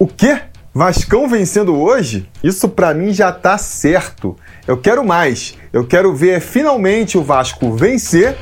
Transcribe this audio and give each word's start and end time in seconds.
O 0.00 0.06
quê? 0.06 0.42
Vascão 0.72 1.28
vencendo 1.28 1.76
hoje? 1.76 2.28
Isso 2.40 2.68
para 2.68 2.94
mim 2.94 3.12
já 3.12 3.32
tá 3.32 3.58
certo. 3.58 4.36
Eu 4.64 4.76
quero 4.76 5.04
mais. 5.04 5.58
Eu 5.72 5.84
quero 5.84 6.14
ver 6.14 6.40
finalmente 6.40 7.18
o 7.18 7.22
Vasco 7.24 7.74
vencer 7.74 8.36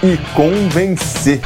e 0.00 0.16
convencer. 0.36 1.40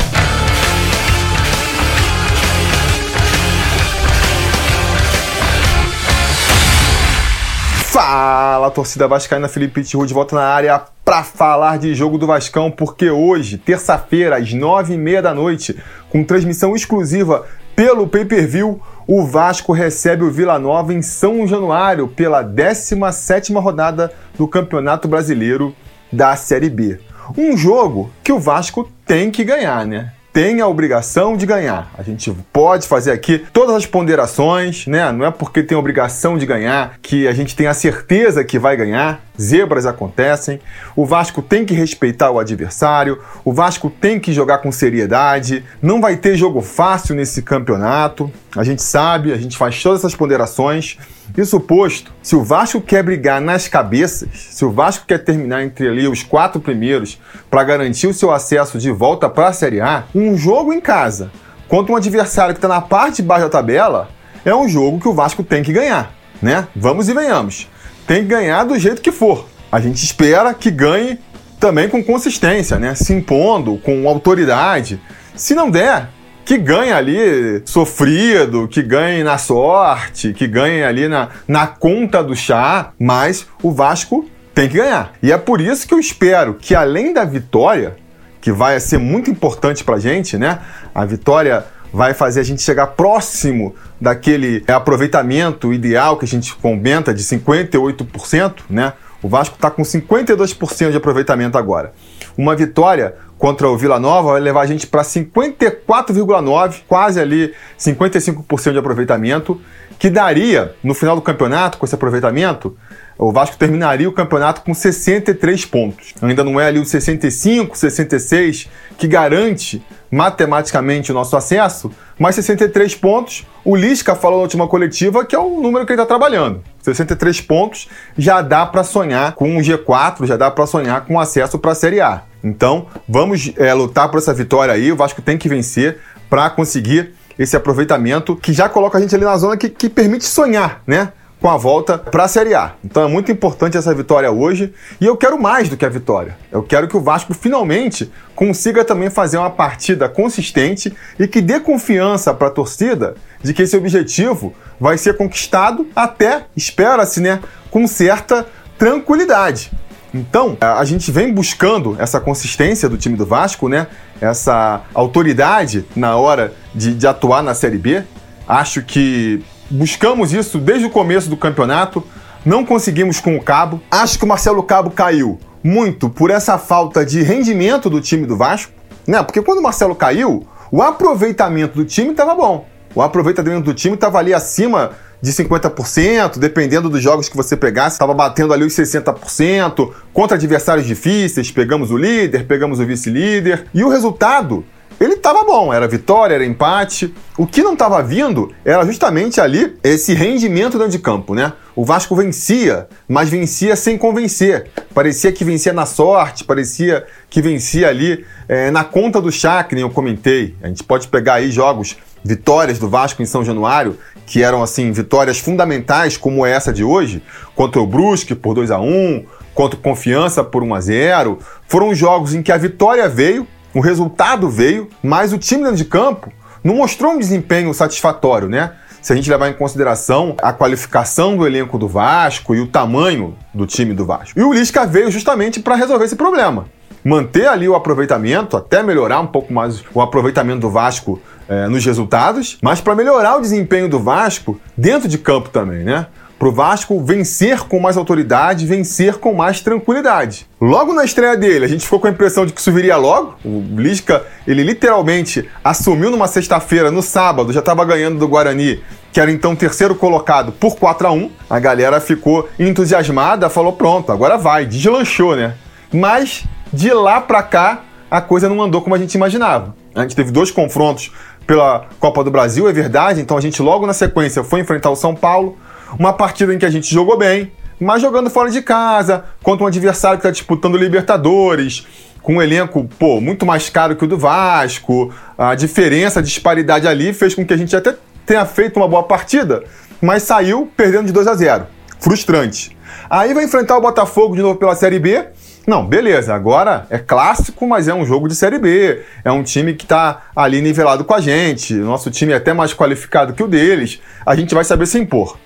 Fala, 7.87 8.71
torcida 8.71 9.09
vascaína, 9.09 9.49
Felipe 9.49 9.83
Tiru 9.83 10.05
de 10.05 10.13
volta 10.13 10.37
na 10.37 10.47
área 10.47 10.83
para 11.03 11.23
falar 11.23 11.79
de 11.79 11.95
jogo 11.95 12.19
do 12.19 12.27
Vascão, 12.27 12.71
porque 12.71 13.09
hoje, 13.09 13.57
terça-feira, 13.57 14.37
às 14.37 14.53
nove 14.53 14.93
e 14.93 14.99
meia 14.99 15.23
da 15.23 15.33
noite, 15.33 15.75
com 16.11 16.23
transmissão 16.23 16.75
exclusiva 16.77 17.47
pelo 17.75 18.07
pay-per-view, 18.07 18.81
o 19.07 19.25
Vasco 19.25 19.73
recebe 19.73 20.25
o 20.25 20.31
Vila 20.31 20.59
Nova 20.59 20.95
em 20.95 21.03
São 21.03 21.47
Januário 21.47 22.09
pela 22.09 22.43
17ª 22.45 23.61
rodada 23.61 24.13
do 24.39 24.49
Campeonato 24.49 25.09
Brasileiro 25.09 25.75
da 26.13 26.35
Série 26.37 26.71
B. 26.71 26.99
Um 27.37 27.57
jogo 27.57 28.11
que 28.23 28.33
o 28.33 28.39
Vasco 28.39 28.91
tem 29.07 29.31
que 29.31 29.45
ganhar, 29.45 29.87
né? 29.87 30.13
tem 30.35 30.61
a 30.61 30.67
obrigação 30.67 31.37
de 31.37 31.47
ganhar. 31.47 31.93
A 31.97 32.03
gente 32.03 32.37
pode 32.53 32.89
fazer 32.89 33.13
aqui 33.13 33.39
todas 33.53 33.77
as 33.77 33.87
ponderações, 33.87 34.85
né? 34.85 35.13
Não 35.13 35.25
é 35.25 35.31
porque 35.31 35.63
tem 35.63 35.79
obrigação 35.79 36.37
de 36.37 36.45
ganhar 36.45 36.99
que 37.01 37.29
a 37.29 37.33
gente 37.33 37.55
tem 37.55 37.69
a 37.69 37.73
certeza 37.73 38.43
que 38.43 38.59
vai 38.59 38.77
ganhar. 38.77 39.23
Zebras 39.41 39.87
acontecem. 39.87 40.61
O 40.95 41.05
Vasco 41.05 41.43
tem 41.43 41.65
que 41.65 41.75
respeitar 41.75 42.31
o 42.31 42.39
adversário. 42.39 43.21
O 43.45 43.53
Vasco 43.53 43.91
tem 43.91 44.21
que 44.21 44.33
jogar 44.33 44.59
com 44.59 44.71
seriedade. 44.71 45.65
Não 45.83 46.01
vai 46.01 46.17
ter 46.17 46.37
jogo 46.37 46.61
fácil 46.61 47.15
nesse 47.15 47.43
campeonato. 47.43 48.31
A 48.57 48.63
gente 48.63 48.83
sabe, 48.83 49.33
a 49.33 49.37
gente 49.37 49.59
faz 49.59 49.83
todas 49.83 50.01
essas 50.01 50.15
ponderações. 50.15 50.97
Isso 51.37 51.59
posto, 51.59 52.13
se 52.23 52.37
o 52.37 52.45
Vasco 52.45 52.81
quer 52.81 53.03
brigar 53.03 53.41
nas 53.41 53.67
cabeças, 53.67 54.29
se 54.51 54.65
o 54.65 54.71
Vasco 54.71 55.07
quer 55.07 55.19
terminar 55.19 55.65
entre 55.65 55.89
ali 55.89 56.07
os 56.07 56.23
quatro 56.23 56.61
primeiros 56.61 57.19
para 57.51 57.65
garantir 57.65 58.07
o 58.07 58.15
seu 58.15 58.31
acesso 58.31 58.79
de 58.79 58.91
volta 58.91 59.29
para 59.29 59.49
a 59.49 59.53
Série 59.53 59.81
A, 59.81 60.05
um 60.15 60.37
jogo 60.37 60.73
em 60.73 60.81
casa 60.81 61.31
contra 61.67 61.93
um 61.93 61.97
adversário 61.97 62.55
que 62.55 62.59
está 62.59 62.69
na 62.69 62.81
parte 62.81 63.17
de 63.17 63.23
baixo 63.23 63.45
da 63.45 63.51
tabela 63.51 64.09
é 64.45 64.55
um 64.55 64.69
jogo 64.69 65.01
que 65.01 65.09
o 65.09 65.15
Vasco 65.15 65.43
tem 65.43 65.63
que 65.63 65.73
ganhar, 65.73 66.13
né? 66.41 66.69
Vamos 66.77 67.09
e 67.09 67.15
venhamos. 67.15 67.69
Tem 68.07 68.23
que 68.23 68.29
ganhar 68.29 68.65
do 68.65 68.79
jeito 68.79 69.01
que 69.01 69.13
for. 69.13 69.47
A 69.71 69.81
gente 69.81 70.05
espera 70.05 70.53
que 70.55 70.71
ganhe 70.71 71.19
também 71.59 71.89
com 71.89 72.03
consistência, 72.03 72.79
né? 72.79 72.95
Se 72.95 73.13
impondo, 73.13 73.79
com 73.79 74.09
autoridade. 74.09 75.01
Se 75.35 75.55
não 75.55 75.71
der, 75.71 76.09
que 76.45 76.59
ganhe 76.59 76.93
ali 76.93 77.63
sofrido, 77.65 78.69
que 78.69 78.83
ganhe 78.83 79.25
na 79.25 79.39
sorte, 79.39 80.33
que 80.35 80.47
ganhe 80.47 80.85
ali 80.85 81.09
na, 81.09 81.31
na 81.49 81.67
conta 81.67 82.23
do 82.23 82.37
chá, 82.37 82.93
mas 82.99 83.47
o 83.63 83.73
Vasco 83.73 84.29
tem 84.55 84.69
que 84.69 84.77
ganhar. 84.77 85.13
E 85.23 85.33
é 85.33 85.39
por 85.39 85.61
isso 85.61 85.89
que 85.89 85.95
eu 85.95 85.99
espero 85.99 86.55
que 86.55 86.75
além 86.75 87.13
da 87.13 87.25
vitória, 87.25 87.97
que 88.41 88.53
vai 88.53 88.79
ser 88.79 88.99
muito 88.99 89.31
importante 89.31 89.83
pra 89.83 89.99
gente, 89.99 90.37
né? 90.37 90.61
A 90.95 91.05
vitória 91.07 91.65
vai 91.95 92.13
fazer 92.13 92.41
a 92.41 92.43
gente 92.43 92.61
chegar 92.61 92.89
próximo 92.89 93.73
daquele 94.01 94.65
aproveitamento 94.67 95.73
ideal 95.73 96.17
que 96.17 96.25
a 96.25 96.29
gente 96.29 96.53
comenta 96.57 97.15
de 97.15 97.23
58%, 97.23 98.63
né? 98.69 98.95
O 99.23 99.29
Vasco 99.29 99.55
está 99.55 99.71
com 99.71 99.83
52% 99.83 100.91
de 100.91 100.97
aproveitamento 100.97 101.57
agora. 101.57 101.93
Uma 102.37 102.57
vitória 102.57 103.15
contra 103.39 103.69
o 103.69 103.79
Vila 103.79 104.01
Nova 104.01 104.33
vai 104.33 104.41
levar 104.41 104.63
a 104.63 104.67
gente 104.67 104.89
para 104.89 105.03
54,9, 105.03 106.81
quase 106.89 107.21
ali 107.21 107.55
55% 107.79 108.73
de 108.73 108.79
aproveitamento, 108.79 109.61
que 109.97 110.11
daria 110.11 110.75
no 110.83 110.95
final 110.95 111.15
do 111.15 111.23
campeonato 111.23 111.79
com 111.79 111.87
esse 111.87 111.95
aproveitamento 111.95 112.77
o 113.19 113.33
Vasco 113.33 113.57
terminaria 113.57 114.09
o 114.09 114.13
campeonato 114.13 114.63
com 114.63 114.75
63 114.75 115.65
pontos. 115.67 116.15
Ainda 116.21 116.43
não 116.43 116.61
é 116.61 116.67
ali 116.67 116.79
o 116.79 116.85
65, 116.85 117.77
66 117.77 118.69
que 118.99 119.07
garante 119.07 119.83
matematicamente 120.11 121.11
o 121.11 121.15
nosso 121.15 121.37
acesso, 121.37 121.91
mas 122.19 122.37
63 122.37 122.95
pontos, 122.95 123.45
o 123.65 123.75
Lisca 123.75 124.15
falou 124.15 124.39
na 124.39 124.43
última 124.43 124.69
coletiva 124.69 125.25
que 125.25 125.35
é 125.35 125.39
o 125.39 125.61
número 125.61 125.85
que 125.85 125.93
ele 125.93 126.01
está 126.01 126.07
trabalhando. 126.07 126.63
63 126.83 127.41
pontos 127.41 127.89
já 128.17 128.41
dá 128.41 128.65
para 128.67 128.85
sonhar 128.85 129.33
com 129.33 129.57
um 129.57 129.61
G4, 129.61 130.27
já 130.27 130.37
dá 130.37 130.51
para 130.51 130.67
sonhar 130.67 131.05
com 131.05 131.19
acesso 131.19 131.59
para 131.59 131.73
a 131.73 131.75
Série 131.75 132.01
A. 132.01 132.23
Então, 132.43 132.87
vamos 133.09 133.53
é, 133.57 133.73
lutar 133.73 134.09
por 134.11 134.19
essa 134.19 134.35
vitória 134.35 134.75
aí. 134.75 134.93
O 134.93 134.97
Vasco 134.97 135.23
tem 135.23 135.39
que 135.39 135.49
vencer 135.49 135.99
para 136.29 136.51
conseguir 136.51 137.15
esse 137.39 137.57
aproveitamento 137.57 138.37
que 138.37 138.53
já 138.53 138.69
coloca 138.69 138.99
a 138.99 139.01
gente 139.01 139.15
ali 139.15 139.25
na 139.25 139.37
zona 139.37 139.57
que, 139.57 139.69
que 139.69 139.89
permite 139.89 140.25
sonhar, 140.25 140.83
né? 140.87 141.13
Com 141.45 141.51
a 141.51 141.59
volta 141.59 141.99
para 141.99 142.25
a 142.25 142.29
Série 142.29 142.55
A. 142.55 142.73
Então 142.83 143.03
é 143.03 143.07
muito 143.07 143.31
importante 143.31 143.77
essa 143.77 143.95
vitória 143.95 144.31
hoje 144.31 144.73
e 144.99 145.05
eu 145.05 145.15
quero 145.15 145.39
mais 145.39 145.69
do 145.69 145.77
que 145.77 145.85
a 145.85 145.91
vitória. 145.91 146.39
Eu 146.51 146.63
quero 146.63 146.89
que 146.89 146.97
o 146.97 147.03
Vasco 147.03 147.35
finalmente 147.35 148.11
consiga 148.35 148.83
também 148.83 149.11
fazer 149.11 149.37
uma 149.37 149.51
partida 149.51 150.09
consistente 150.09 150.91
e 151.19 151.29
que 151.29 151.43
dê 151.43 151.61
confiança 151.61 152.33
para 152.33 152.49
a 152.49 152.51
torcida 152.51 153.15
de 153.43 153.53
que 153.53 153.61
esse 153.61 153.77
objetivo 153.77 154.55
vai 154.81 154.97
ser 154.97 155.19
conquistado 155.19 155.87
até, 155.95 156.47
espera-se, 156.57 157.21
né, 157.21 157.43
com 157.71 157.87
certa 157.87 158.47
tranquilidade. 158.79 159.71
Então, 160.15 160.57
a 160.59 160.85
gente 160.87 161.13
vem 161.13 161.31
buscando 161.31 161.95
essa 161.99 162.19
consistência 162.21 162.89
do 162.89 162.97
time 162.97 163.19
do 163.19 163.27
Vasco, 163.27 163.69
né? 163.69 163.89
Essa 164.19 164.81
autoridade 164.95 165.85
na 165.95 166.17
hora 166.17 166.55
de, 166.75 166.95
de 166.95 167.07
atuar 167.07 167.43
na 167.43 167.53
Série 167.53 167.77
B. 167.77 168.03
Acho 168.49 168.81
que 168.81 169.45
buscamos 169.75 170.33
isso 170.33 170.59
desde 170.59 170.87
o 170.87 170.91
começo 170.91 171.29
do 171.29 171.37
campeonato, 171.37 172.03
não 172.45 172.65
conseguimos 172.65 173.21
com 173.21 173.37
o 173.37 173.43
Cabo. 173.43 173.83
Acho 173.91 174.19
que 174.19 174.25
o 174.25 174.29
Marcelo 174.29 174.63
Cabo 174.63 174.91
caiu 174.91 175.39
muito 175.63 176.09
por 176.09 176.31
essa 176.31 176.59
falta 176.59 177.05
de 177.05 177.23
rendimento 177.23 177.91
do 177.91 178.01
time 178.01 178.27
do 178.27 178.37
Vasco, 178.37 178.73
né? 179.07 179.23
Porque 179.23 179.43
quando 179.43 179.59
o 179.59 179.63
Marcelo 179.63 179.95
caiu, 179.95 180.47
o 180.71 180.83
aproveitamento 180.83 181.75
do 181.75 181.85
time 181.85 182.11
estava 182.11 182.35
bom. 182.35 182.67
O 182.95 183.03
aproveitamento 183.03 183.63
do 183.63 183.75
time 183.75 183.97
estava 183.97 184.19
ali 184.19 184.33
acima 184.33 184.93
de 185.21 185.33
50%, 185.33 186.39
dependendo 186.39 186.89
dos 186.89 187.03
jogos 187.03 187.29
que 187.29 187.37
você 187.37 187.57
pegasse, 187.57 187.95
estava 187.95 188.13
batendo 188.13 188.53
ali 188.53 188.65
os 188.65 188.75
60%, 188.75 189.91
contra 190.13 190.37
adversários 190.37 190.87
difíceis, 190.87 191.51
pegamos 191.51 191.91
o 191.91 191.97
líder, 191.97 192.47
pegamos 192.47 192.79
o 192.79 192.85
vice-líder, 192.85 193.67
e 193.73 193.83
o 193.83 193.89
resultado 193.89 194.65
ele 195.01 195.15
estava 195.15 195.45
bom, 195.45 195.73
era 195.73 195.89
vitória, 195.89 196.35
era 196.35 196.45
empate. 196.45 197.13
O 197.37 197.47
que 197.47 197.63
não 197.63 197.73
estava 197.73 198.03
vindo 198.03 198.53
era 198.65 198.85
justamente 198.85 199.41
ali 199.41 199.77
esse 199.83 200.15
rendimento 200.15 200.79
dentro 200.79 200.93
de 200.93 200.99
campo, 200.99 201.35
né? 201.35 201.53
O 201.75 201.85
Vasco 201.85 202.15
vencia, 202.15 202.87
mas 203.09 203.29
vencia 203.29 203.75
sem 203.77 203.99
convencer. 203.99 204.69
Parecia 204.95 205.33
que 205.33 205.45
vencia 205.45 205.73
na 205.73 205.87
sorte, 205.87 206.45
parecia 206.45 207.05
que 207.29 207.43
vencia 207.43 207.89
ali 207.89 208.25
é, 208.49 208.71
na 208.71 208.85
conta 208.85 209.21
do 209.21 209.33
chá, 209.33 209.67
nem 209.73 209.83
eu 209.83 209.91
comentei. 209.91 210.55
A 210.63 210.69
gente 210.69 210.85
pode 210.85 211.09
pegar 211.09 211.35
aí 211.35 211.51
jogos, 211.51 211.97
vitórias 212.25 212.79
do 212.79 212.89
Vasco 212.89 213.23
em 213.23 213.27
São 213.27 213.45
Januário, 213.45 213.99
que 214.27 214.43
eram 214.43 214.63
assim 214.63 214.93
vitórias 214.93 215.39
fundamentais, 215.39 216.17
como 216.17 216.47
essa 216.47 216.73
de 216.73 216.85
hoje, 216.85 217.23
contra 217.55 217.81
o 217.81 217.87
Brusque 217.87 218.35
por 218.35 218.55
2 218.55 218.71
a 218.71 218.79
1 218.79 219.25
contra 219.55 219.79
o 219.79 219.83
Confiança 219.83 220.43
por 220.43 220.63
1 220.63 220.75
a 220.75 220.81
0 220.81 221.39
Foram 221.69 221.95
jogos 221.95 222.35
em 222.35 222.43
que 222.43 222.53
a 222.53 222.57
vitória 222.57 223.09
veio, 223.09 223.47
o 223.75 223.81
resultado 223.81 224.49
veio, 224.49 224.89
mas 225.03 225.33
o 225.33 225.39
time 225.39 225.63
dentro 225.63 225.77
de 225.77 225.85
campo 225.85 226.33
não 226.63 226.77
mostrou 226.77 227.13
um 227.13 227.19
desempenho 227.19 227.75
satisfatório, 227.75 228.49
né? 228.49 228.73
Se 229.03 229.13
a 229.13 229.17
gente 229.17 229.29
levar 229.29 229.51
em 229.51 229.53
consideração 229.53 230.35
a 230.41 230.51
qualificação 230.51 231.37
do 231.37 231.47
elenco 231.47 231.77
do 231.77 231.87
Vasco 231.87 232.55
e 232.55 232.61
o 232.61 232.67
tamanho 232.67 233.37
do 233.53 233.67
time 233.67 233.93
do 233.93 234.07
Vasco. 234.07 234.39
E 234.39 234.43
o 234.43 234.53
Lisca 234.53 234.87
veio 234.87 235.11
justamente 235.11 235.61
para 235.61 235.75
resolver 235.75 236.07
esse 236.07 236.17
problema. 236.17 236.67
Manter 237.05 237.49
ali 237.49 237.69
o 237.69 237.75
aproveitamento, 237.75 238.57
até 238.57 238.83
melhorar 238.83 239.21
um 239.21 239.27
pouco 239.27 239.53
mais 239.53 239.85
o 239.93 240.01
aproveitamento 240.01 240.61
do 240.61 240.71
Vasco 240.71 241.21
é, 241.47 241.69
nos 241.69 241.85
resultados, 241.85 242.57
mas 242.63 242.81
para 242.81 242.95
melhorar 242.95 243.37
o 243.37 243.43
desempenho 243.43 243.91
do 243.91 243.99
Vasco 243.99 244.59
dentro 244.75 245.07
de 245.07 245.19
campo 245.19 245.51
também, 245.51 245.85
né? 245.85 246.07
Para 246.39 246.49
o 246.49 246.53
Vasco 246.53 247.03
vencer 247.03 247.61
com 247.61 247.79
mais 247.79 247.97
autoridade, 247.97 248.67
vencer 248.67 249.15
com 249.15 249.33
mais 249.33 249.61
tranquilidade. 249.61 250.47
Logo 250.61 250.93
na 250.93 251.05
estreia 251.05 251.37
dele, 251.37 251.65
a 251.65 251.69
gente 251.69 251.85
ficou 251.85 252.01
com 252.01 252.07
a 252.07 252.11
impressão 252.11 252.45
de 252.45 252.53
que 252.53 252.61
isso 252.61 252.73
viria 252.73 252.97
logo. 252.97 253.35
O 253.45 253.63
Lisca, 253.77 254.25
ele 254.47 254.63
literalmente 254.63 255.49
assumiu 255.63 256.11
numa 256.11 256.27
sexta-feira, 256.27 256.91
no 256.91 257.03
sábado, 257.03 257.53
já 257.53 257.61
estava 257.61 257.85
ganhando 257.85 258.19
do 258.19 258.29
Guarani, 258.29 258.83
que 259.13 259.21
era 259.21 259.31
então 259.31 259.55
terceiro 259.55 259.95
colocado 259.95 260.53
por 260.53 260.77
4 260.77 261.07
a 261.07 261.13
1 261.13 261.31
A 261.49 261.61
galera 261.61 262.01
ficou 262.01 262.49
entusiasmada, 262.59 263.49
falou: 263.49 263.73
pronto, 263.73 264.11
agora 264.11 264.37
vai, 264.37 264.67
deslanchou, 264.67 265.37
né? 265.37 265.55
Mas 265.93 266.45
de 266.73 266.93
lá 266.93 267.21
para 267.21 267.43
cá, 267.43 267.83
a 268.11 268.21
coisa 268.21 268.49
não 268.49 268.61
andou 268.61 268.83
como 268.83 268.95
a 268.95 268.99
gente 268.99 269.15
imaginava. 269.15 269.75
A 269.95 270.03
gente 270.03 270.17
teve 270.17 270.33
dois 270.33 270.51
confrontos 270.51 271.13
pela 271.47 271.87
Copa 272.01 272.25
do 272.25 272.31
Brasil, 272.31 272.69
é 272.69 272.73
verdade, 272.73 273.21
então 273.21 273.37
a 273.37 273.41
gente 273.41 273.63
logo 273.63 273.87
na 273.87 273.93
sequência 273.93 274.43
foi 274.43 274.61
enfrentar 274.61 274.91
o 274.91 274.97
São 274.97 275.15
Paulo, 275.15 275.57
uma 275.99 276.13
partida 276.13 276.55
em 276.55 276.59
que 276.59 276.67
a 276.67 276.71
gente 276.71 276.93
jogou 276.93 277.17
bem, 277.17 277.53
mas 277.79 278.03
jogando 278.03 278.31
fora 278.31 278.51
de 278.51 278.63
casa, 278.63 279.25
contra 279.43 279.65
um 279.65 279.67
adversário 279.67 280.19
que 280.19 280.27
está 280.27 280.31
disputando 280.31 280.77
Libertadores, 280.77 281.87
com 282.23 282.37
um 282.37 282.43
elenco 282.43 282.89
pô, 282.99 283.21
muito 283.21 283.45
mais 283.45 283.69
caro 283.69 283.95
que 283.95 284.05
o 284.05 284.09
do 284.09 284.17
Vasco. 284.17 285.13
A 285.37 285.55
diferença, 285.55 286.21
a 286.21 286.23
disparidade 286.23 286.89
ali 286.89 287.13
fez 287.13 287.35
com 287.35 287.45
que 287.45 287.53
a 287.53 287.57
gente 287.57 287.77
até 287.77 287.95
tenha 288.25 288.45
feito 288.47 288.79
uma 288.79 288.89
boa 288.89 289.03
partida, 289.03 289.63
mas 290.01 290.23
saiu 290.23 290.71
perdendo 290.77 291.07
de 291.07 291.13
2 291.13 291.27
a 291.27 291.35
0. 291.35 291.67
Frustrante. 292.01 292.77
Aí 293.09 293.35
vai 293.35 293.45
enfrentar 293.45 293.77
o 293.77 293.81
Botafogo 293.81 294.35
de 294.35 294.43
novo 294.43 294.59
pela 294.59 294.75
Série 294.75 294.99
B. 294.99 295.27
Não, 295.67 295.87
beleza, 295.87 296.35
agora 296.35 296.87
é 296.91 296.99
clássico, 296.99 297.67
mas 297.67 297.89
é 297.89 297.95
um 297.95 298.05
jogo 298.05 298.29
de 298.29 298.35
Série 298.35 298.59
B. 298.59 299.03
É 299.25 299.33
um 299.33 299.43
time 299.43 299.75
que 299.75 299.85
está 299.85 300.25
ali 300.37 300.61
nivelado 300.61 301.05
com 301.05 301.15
a 301.15 301.21
gente. 301.21 301.75
Nosso 301.75 302.11
time 302.11 302.33
é 302.33 302.37
até 302.37 302.53
mais 302.53 302.73
qualificado 302.75 303.33
que 303.33 303.43
o 303.43 303.49
deles. 303.49 304.01
A 304.25 304.35
gente 304.35 304.55
vai 304.55 304.65
saber 304.65 304.87
se 304.87 304.99
impor 304.99 305.39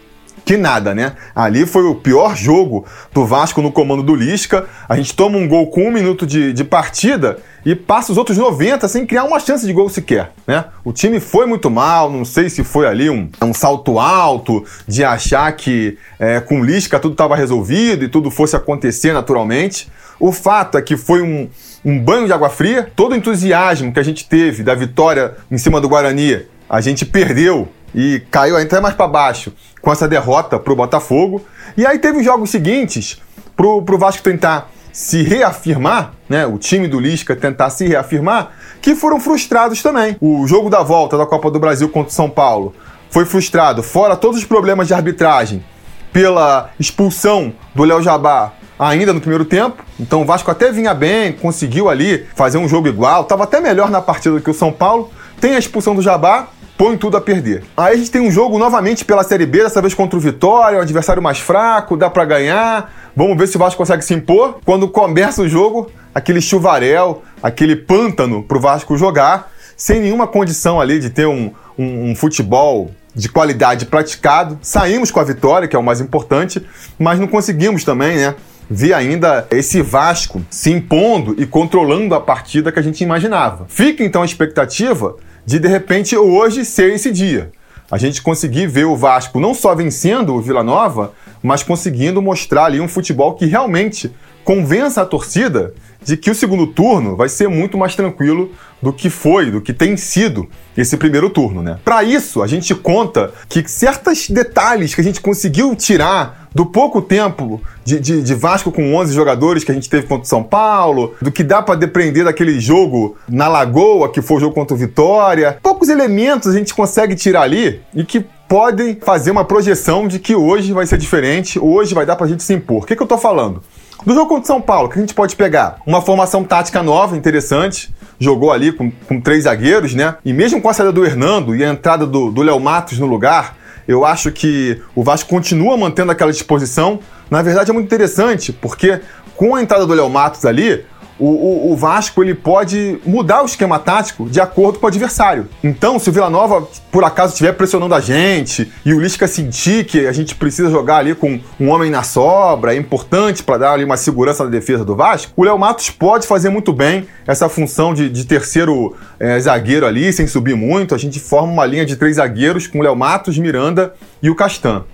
que 0.49 0.57
nada, 0.57 0.95
né? 0.95 1.13
Ali 1.37 1.67
foi 1.67 1.83
o 1.83 1.95
pior 1.95 2.35
jogo 2.35 2.87
do 3.13 3.27
Vasco 3.27 3.61
no 3.61 3.71
comando 3.71 4.03
do 4.03 4.15
Lisca. 4.15 4.65
A 4.89 4.97
gente 4.97 5.15
toma 5.15 5.37
um 5.37 5.47
gol 5.47 5.67
com 5.67 5.87
um 5.87 5.93
minuto 5.93 6.27
de, 6.27 6.55
de 6.55 6.65
partida 6.65 7.37
e 7.67 7.75
passa 7.75 8.13
os 8.13 8.17
outros 8.17 8.39
90 8.39 8.89
sem 8.89 9.05
criar 9.05 9.25
uma 9.25 9.39
chance 9.41 9.67
de 9.67 9.73
gol 9.75 9.91
sequer, 9.91 10.33
né? 10.47 10.65
O 10.83 10.91
time 10.91 11.21
foi 11.21 11.45
muito 11.45 11.69
mal, 11.69 12.11
não 12.11 12.25
sei 12.25 12.49
se 12.49 12.65
foi 12.65 12.87
ali 12.87 13.11
um, 13.11 13.29
um 13.43 13.53
salto 13.53 13.99
alto 13.99 14.65
de 14.87 15.05
achar 15.05 15.53
que 15.53 15.99
é, 16.19 16.41
com 16.41 16.65
Lisca 16.65 16.99
tudo 16.99 17.13
estava 17.13 17.37
resolvido 17.37 18.07
e 18.07 18.09
tudo 18.09 18.31
fosse 18.31 18.57
acontecer 18.57 19.13
naturalmente. 19.13 19.91
O 20.19 20.33
fato 20.33 20.79
é 20.79 20.83
que 20.83 20.97
foi 20.97 21.21
um, 21.21 21.47
um 21.85 21.99
banho 21.99 22.25
de 22.25 22.33
água 22.33 22.49
fria, 22.49 22.91
todo 22.97 23.13
o 23.13 23.15
entusiasmo 23.15 23.93
que 23.93 24.01
a 24.01 24.03
gente 24.03 24.27
teve 24.27 24.63
da 24.63 24.75
vitória 24.75 25.35
em 25.51 25.59
cima 25.59 25.79
do 25.79 25.91
Guarani, 25.91 26.47
a 26.71 26.81
gente 26.81 27.05
perdeu 27.05 27.69
e 27.95 28.21
caiu 28.31 28.57
até 28.57 28.81
mais 28.81 28.95
para 28.95 29.09
baixo 29.09 29.53
com 29.81 29.93
essa 29.93 30.09
derrota 30.09 30.59
para 30.59 30.73
o 30.73 30.77
Botafogo. 30.77 31.45
E 31.77 31.87
aí 31.87 31.99
teve 31.99 32.19
os 32.19 32.25
jogos 32.25 32.51
seguintes 32.51 33.21
para 33.57 33.67
o 33.67 33.99
Vasco 33.99 34.23
tentar 34.23 34.71
se 34.93 35.23
reafirmar, 35.23 36.13
né, 36.29 36.47
o 36.47 36.59
time 36.59 36.89
do 36.89 36.99
Lisca 36.99 37.37
tentar 37.37 37.71
se 37.71 37.87
reafirmar, 37.87 38.51
que 38.81 38.95
foram 38.95 39.21
frustrados 39.21 39.83
também. 39.83 40.17
O 40.21 40.47
jogo 40.47 40.69
da 40.69 40.83
volta 40.83 41.17
da 41.17 41.25
Copa 41.25 41.51
do 41.51 41.59
Brasil 41.59 41.89
contra 41.89 42.11
o 42.11 42.15
São 42.15 42.29
Paulo 42.29 42.75
foi 43.11 43.25
frustrado, 43.25 43.83
fora 43.83 44.17
todos 44.17 44.39
os 44.39 44.45
problemas 44.45 44.89
de 44.89 44.95
arbitragem, 44.95 45.65
pela 46.13 46.71
expulsão 46.81 47.53
do 47.75 47.85
Léo 47.85 48.03
Jabá 48.03 48.53
ainda 48.79 49.13
no 49.13 49.21
primeiro 49.21 49.45
tempo. 49.45 49.85
Então 49.99 50.23
o 50.23 50.25
Vasco 50.25 50.51
até 50.51 50.71
vinha 50.71 50.95
bem, 50.95 51.33
conseguiu 51.33 51.89
ali 51.89 52.27
fazer 52.35 52.59
um 52.59 52.69
jogo 52.69 52.89
igual, 52.89 53.23
estava 53.23 53.45
até 53.45 53.61
melhor 53.61 53.91
na 53.91 54.01
partida 54.01 54.37
do 54.37 54.41
que 54.41 54.51
o 54.51 54.55
São 54.55 54.73
Paulo. 54.73 55.11
Tem 55.41 55.55
a 55.55 55.59
expulsão 55.59 55.95
do 55.95 56.03
Jabá, 56.03 56.49
põe 56.79 56.97
tudo 56.97 57.17
a 57.17 57.21
perder. 57.21 57.65
Aí 57.77 57.95
a 57.95 57.97
gente 57.97 58.11
tem 58.11 58.23
um 58.23 58.31
jogo 58.31 58.57
novamente 58.57 59.05
pela 59.05 59.25
Série 59.25 59.45
B, 59.45 59.65
dessa 59.65 59.83
vez 59.83 59.93
contra 59.95 60.17
o 60.17 60.21
Vitória, 60.21 60.79
um 60.79 60.83
adversário 60.83 61.21
mais 61.21 61.41
fraco, 61.41 61.97
dá 61.97 62.09
para 62.09 62.25
ganhar. 62.25 63.11
Vamos 63.17 63.37
ver 63.37 63.49
se 63.49 63.57
o 63.57 63.59
Vasco 63.59 63.77
consegue 63.77 64.05
se 64.05 64.15
impor. 64.15 64.61
Quando 64.65 64.87
começa 64.87 65.43
o 65.43 65.49
jogo, 65.49 65.91
aquele 66.15 66.41
chuvarel, 66.41 67.25
aquele 67.43 67.75
pântano 67.75 68.45
pro 68.45 68.61
Vasco 68.61 68.97
jogar, 68.97 69.51
sem 69.77 70.01
nenhuma 70.01 70.29
condição 70.29 70.81
ali 70.81 71.01
de 71.01 71.11
ter 71.11 71.27
um, 71.27 71.51
um, 71.77 72.13
um 72.13 72.17
futebol 72.17 72.93
de 73.13 73.29
qualidade 73.29 73.87
praticado. 73.87 74.57
Saímos 74.63 75.11
com 75.11 75.19
a 75.19 75.25
vitória, 75.25 75.67
que 75.67 75.75
é 75.75 75.79
o 75.79 75.83
mais 75.83 76.01
importante, 76.01 76.65
mas 76.97 77.19
não 77.19 77.27
conseguimos 77.27 77.83
também, 77.83 78.19
né? 78.19 78.37
Ver 78.71 78.93
ainda 78.93 79.47
esse 79.51 79.81
Vasco 79.83 80.43
se 80.51 80.71
impondo 80.71 81.35
e 81.41 81.47
controlando 81.47 82.15
a 82.15 82.21
partida 82.21 82.71
que 82.71 82.79
a 82.79 82.83
gente 82.83 83.03
imaginava. 83.03 83.67
Fica 83.69 84.05
então 84.05 84.23
a 84.23 84.25
expectativa 84.27 85.17
de 85.45 85.59
de 85.59 85.69
repente 85.69 86.17
hoje 86.17 86.65
ser 86.65 86.93
esse 86.93 87.11
dia. 87.11 87.51
A 87.91 87.97
gente 87.97 88.21
conseguir 88.21 88.67
ver 88.67 88.85
o 88.85 88.95
Vasco 88.95 89.41
não 89.41 89.55
só 89.55 89.75
vencendo 89.75 90.35
o 90.35 90.41
Vila 90.43 90.63
Nova, 90.63 91.15
mas 91.43 91.63
conseguindo 91.63 92.21
mostrar 92.23 92.67
ali 92.67 92.81
um 92.81 92.89
futebol 92.89 93.35
que 93.35 93.47
realmente 93.47 94.11
convença 94.45 95.03
a 95.03 95.05
torcida 95.05 95.75
de 96.03 96.17
que 96.17 96.31
o 96.31 96.35
segundo 96.35 96.67
turno 96.67 97.15
vai 97.15 97.29
ser 97.29 97.49
muito 97.49 97.77
mais 97.77 97.95
tranquilo 97.95 98.51
do 98.81 98.93
que 98.93 99.11
foi, 99.11 99.51
do 99.51 99.61
que 99.61 99.75
tem 99.75 99.97
sido 99.97 100.49
esse 100.75 100.97
primeiro 100.97 101.29
turno, 101.29 101.63
né? 101.63 101.79
Para 101.85 102.03
isso, 102.03 102.43
a 102.43 102.47
gente 102.47 102.75
conta 102.75 103.31
que 103.49 103.69
certos 103.69 104.29
detalhes 104.31 104.95
que 104.95 105.01
a 105.01 105.05
gente 105.05 105.21
conseguiu 105.21 105.77
tirar 105.77 106.49
do 106.55 106.65
pouco 106.65 107.03
tempo 107.03 107.61
de, 107.85 108.01
de, 108.01 108.23
de, 108.23 108.35
Vasco 108.35 108.73
com 108.73 108.95
11 108.95 109.13
jogadores 109.13 109.65
que 109.65 109.71
a 109.71 109.75
gente 109.75 109.91
teve 109.91 110.07
contra 110.07 110.25
o 110.25 110.29
São 110.29 110.43
Paulo, 110.43 111.15
do 111.21 111.31
que 111.31 111.45
dá 111.45 111.61
para 111.61 111.75
depender 111.75 112.25
daquele 112.25 112.59
jogo 112.59 113.17
na 113.29 113.49
Lagoa, 113.49 114.11
que 114.11 114.23
foi 114.23 114.39
o 114.39 114.41
jogo 114.41 114.55
contra 114.55 114.75
o 114.75 114.79
Vitória. 114.79 115.59
Poucos 115.63 115.89
elementos 115.89 116.55
a 116.55 116.59
gente 116.59 116.75
consegue 116.75 117.15
tirar 117.15 117.43
ali 117.43 117.83
e 117.95 118.03
que 118.03 118.25
podem 118.49 118.97
fazer 119.01 119.31
uma 119.31 119.45
projeção 119.45 120.09
de 120.09 120.19
que 120.19 120.35
hoje 120.35 120.73
vai 120.73 120.87
ser 120.87 120.97
diferente, 120.97 121.59
hoje 121.59 121.95
vai 121.95 122.07
dar 122.07 122.17
pra 122.17 122.27
gente 122.27 122.43
se 122.43 122.55
impor. 122.55 122.83
O 122.83 122.87
que, 122.87 122.97
que 122.97 123.03
eu 123.03 123.07
tô 123.07 123.19
falando? 123.19 123.63
Do 124.07 124.15
jogo 124.15 124.29
contra 124.29 124.45
o 124.45 124.47
São 124.47 124.61
Paulo, 124.61 124.89
que 124.89 124.99
a 124.99 125.01
gente 125.01 125.15
pode 125.15 125.37
pegar 125.37 125.81
uma 125.85 126.01
formação 126.01 126.43
tática 126.45 126.83
nova, 126.83 127.17
interessante, 127.17 127.93
jogou 128.19 128.51
ali 128.51 128.73
com, 128.73 128.91
com 128.91 129.21
três 129.21 129.45
zagueiros, 129.45 129.93
né? 129.93 130.17
E 130.25 130.33
mesmo 130.33 130.63
com 130.63 130.69
a 130.69 130.73
saída 130.73 130.93
do 130.93 131.05
Hernando 131.05 131.55
e 131.55 131.65
a 131.65 131.69
entrada 131.69 132.07
do 132.07 132.41
Léo 132.41 132.59
Matos 132.59 132.99
no 132.99 133.07
lugar, 133.07 133.57
eu 133.87 134.05
acho 134.05 134.31
que 134.31 134.81
o 134.95 135.03
Vasco 135.03 135.29
continua 135.29 135.77
mantendo 135.77 136.13
aquela 136.13 136.31
disposição. 136.31 137.01
Na 137.31 137.43
verdade, 137.43 137.71
é 137.71 137.75
muito 137.75 137.87
interessante, 137.87 138.53
porque 138.53 139.01
com 139.35 139.55
a 139.55 139.63
entrada 139.63 139.87
do 139.87 139.95
Léo 139.95 140.09
Matos 140.09 140.45
ali, 140.45 140.85
o, 141.19 141.27
o, 141.27 141.73
o, 141.73 141.77
Vasco 141.77 142.23
ele 142.23 142.35
pode 142.35 142.99
mudar 143.05 143.43
o 143.43 143.47
esquema 143.47 143.79
tático 143.79 144.29
de 144.29 144.41
acordo 144.41 144.79
com 144.79 144.87
o 144.87 144.89
adversário. 144.89 145.49
Então, 145.63 145.99
se 145.99 146.09
o 146.09 146.13
Vila 146.13 146.31
Nova, 146.31 146.67
por 146.93 147.05
acaso, 147.05 147.33
estiver 147.33 147.53
pressionando 147.53 147.95
a 147.95 148.01
gente 148.01 148.71
e 148.85 148.95
o 148.95 149.01
Lisca 149.01 149.27
sentir 149.27 149.85
que 149.85 150.07
a 150.07 150.13
gente 150.13 150.35
precisa 150.35 150.71
jogar 150.71 150.99
ali 150.99 151.15
com 151.15 151.41
um 151.59 151.69
homem 151.71 151.91
na 151.91 152.03
sobra, 152.03 152.75
é 152.75 152.77
importante 152.79 153.43
para 153.43 153.59
dar 153.59 153.73
ali 153.73 153.85
uma 153.85 153.97
segurança 153.97 154.45
na 154.45 154.51
defesa 154.51 154.85
do 154.85 154.95
Vasco, 154.95 155.33
o 155.37 155.45
Léo 155.45 155.59
Matos 155.59 155.91
pode 155.91 156.27
fazer 156.27 156.51
muito 156.51 156.73
bem 156.73 157.07
essa 157.27 157.49
função 157.49 157.93
de, 157.93 158.09
de 158.09 158.25
terceiro 158.25 158.97
é, 159.19 159.39
zagueiro 159.41 159.87
ali, 159.87 160.13
sem 160.13 160.27
subir 160.27 160.55
muito. 160.55 160.95
A 160.95 160.99
gente 160.99 161.19
forma 161.19 161.53
uma 161.53 161.67
linha 161.67 161.85
de 161.85 161.97
três 161.97 162.17
zagueiros 162.17 162.67
com 162.67 162.79
o 162.79 162.83
Léo 162.83 162.95
Matos, 162.95 163.37
Miranda 163.39 163.93
e 164.23 164.31
o 164.31 164.35
Castan. 164.35 164.85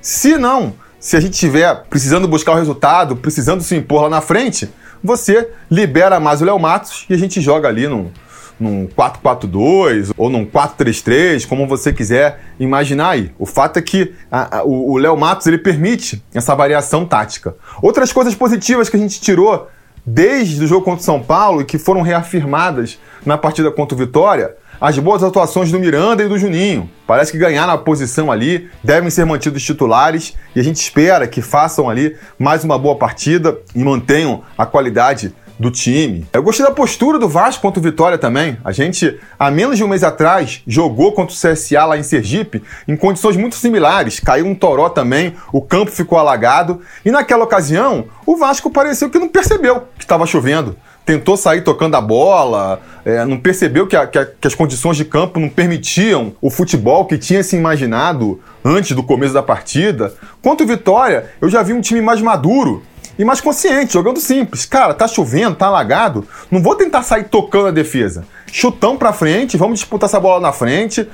Se 0.00 0.36
não, 0.36 0.74
se 0.98 1.16
a 1.16 1.20
gente 1.20 1.34
estiver 1.34 1.82
precisando 1.90 2.28
buscar 2.28 2.52
o 2.52 2.56
resultado, 2.56 3.16
precisando 3.16 3.62
se 3.62 3.74
impor 3.74 4.02
lá 4.02 4.08
na 4.08 4.20
frente, 4.20 4.70
você 5.02 5.48
libera 5.70 6.20
mais 6.20 6.40
o 6.42 6.44
Léo 6.44 6.58
Matos 6.58 7.06
e 7.08 7.14
a 7.14 7.18
gente 7.18 7.40
joga 7.40 7.68
ali 7.68 7.88
num, 7.88 8.10
num 8.58 8.86
4-4-2 8.86 10.12
ou 10.16 10.30
num 10.30 10.46
4-3-3, 10.46 11.46
como 11.46 11.66
você 11.66 11.92
quiser 11.92 12.40
imaginar 12.58 13.10
aí. 13.10 13.32
O 13.38 13.46
fato 13.46 13.78
é 13.78 13.82
que 13.82 14.14
a, 14.30 14.58
a, 14.58 14.64
o 14.64 14.96
Léo 14.96 15.16
Matos 15.16 15.46
ele 15.46 15.58
permite 15.58 16.22
essa 16.32 16.54
variação 16.54 17.04
tática. 17.04 17.54
Outras 17.82 18.12
coisas 18.12 18.34
positivas 18.34 18.88
que 18.88 18.96
a 18.96 19.00
gente 19.00 19.20
tirou 19.20 19.68
desde 20.04 20.64
o 20.64 20.66
jogo 20.66 20.84
contra 20.84 21.00
o 21.00 21.04
São 21.04 21.22
Paulo 21.22 21.62
e 21.62 21.64
que 21.64 21.78
foram 21.78 22.02
reafirmadas 22.02 22.98
na 23.24 23.38
partida 23.38 23.70
contra 23.70 23.94
o 23.94 23.98
Vitória 23.98 24.56
as 24.82 24.98
boas 24.98 25.22
atuações 25.22 25.70
do 25.70 25.78
Miranda 25.78 26.24
e 26.24 26.28
do 26.28 26.36
Juninho. 26.36 26.90
Parece 27.06 27.30
que 27.30 27.38
ganharam 27.38 27.72
a 27.72 27.78
posição 27.78 28.32
ali, 28.32 28.68
devem 28.82 29.10
ser 29.10 29.24
mantidos 29.24 29.62
titulares 29.62 30.34
e 30.56 30.58
a 30.58 30.64
gente 30.64 30.74
espera 30.74 31.28
que 31.28 31.40
façam 31.40 31.88
ali 31.88 32.16
mais 32.36 32.64
uma 32.64 32.76
boa 32.76 32.96
partida 32.96 33.56
e 33.76 33.78
mantenham 33.78 34.42
a 34.58 34.66
qualidade 34.66 35.32
do 35.56 35.70
time. 35.70 36.26
Eu 36.32 36.42
gostei 36.42 36.66
da 36.66 36.72
postura 36.72 37.16
do 37.16 37.28
Vasco 37.28 37.62
contra 37.62 37.78
o 37.78 37.82
Vitória 37.82 38.18
também. 38.18 38.58
A 38.64 38.72
gente, 38.72 39.20
há 39.38 39.52
menos 39.52 39.76
de 39.76 39.84
um 39.84 39.88
mês 39.88 40.02
atrás, 40.02 40.62
jogou 40.66 41.12
contra 41.12 41.32
o 41.32 41.38
CSA 41.38 41.84
lá 41.84 41.96
em 41.96 42.02
Sergipe 42.02 42.60
em 42.88 42.96
condições 42.96 43.36
muito 43.36 43.54
similares. 43.54 44.18
Caiu 44.18 44.46
um 44.46 44.54
toró 44.54 44.88
também, 44.88 45.34
o 45.52 45.62
campo 45.62 45.92
ficou 45.92 46.18
alagado. 46.18 46.80
E 47.04 47.10
naquela 47.12 47.44
ocasião, 47.44 48.06
o 48.26 48.36
Vasco 48.36 48.68
pareceu 48.68 49.08
que 49.08 49.18
não 49.20 49.28
percebeu 49.28 49.84
que 49.96 50.02
estava 50.02 50.26
chovendo 50.26 50.76
tentou 51.04 51.36
sair 51.36 51.62
tocando 51.62 51.96
a 51.96 52.00
bola, 52.00 52.80
é, 53.04 53.24
não 53.24 53.38
percebeu 53.38 53.86
que, 53.86 53.96
a, 53.96 54.06
que, 54.06 54.18
a, 54.18 54.26
que, 54.26 54.46
as 54.46 54.54
condições 54.54 54.96
de 54.96 55.04
campo 55.04 55.40
não 55.40 55.48
permitiam 55.48 56.32
o 56.40 56.50
futebol 56.50 57.06
que 57.06 57.18
tinha 57.18 57.42
se 57.42 57.56
imaginado 57.56 58.40
antes 58.64 58.94
do 58.94 59.02
começo 59.02 59.34
da 59.34 59.42
partida. 59.42 60.14
Quanto 60.40 60.66
Vitória, 60.66 61.30
eu 61.40 61.48
já 61.48 61.62
vi 61.62 61.72
um 61.72 61.80
time 61.80 62.00
mais 62.00 62.20
maduro 62.20 62.82
e 63.18 63.24
mais 63.24 63.40
consciente, 63.40 63.92
jogando 63.92 64.20
simples. 64.20 64.64
Cara, 64.64 64.94
tá 64.94 65.08
chovendo, 65.08 65.56
tá 65.56 65.66
alagado, 65.66 66.26
não 66.50 66.62
vou 66.62 66.76
tentar 66.76 67.02
sair 67.02 67.24
tocando 67.24 67.68
a 67.68 67.72
defesa. 67.72 68.24
Chutão 68.50 68.96
pra 68.96 69.12
frente, 69.12 69.56
vamos 69.56 69.80
disputar 69.80 70.08
essa 70.08 70.20
bola 70.20 70.40
na 70.40 70.52
frente. 70.52 71.08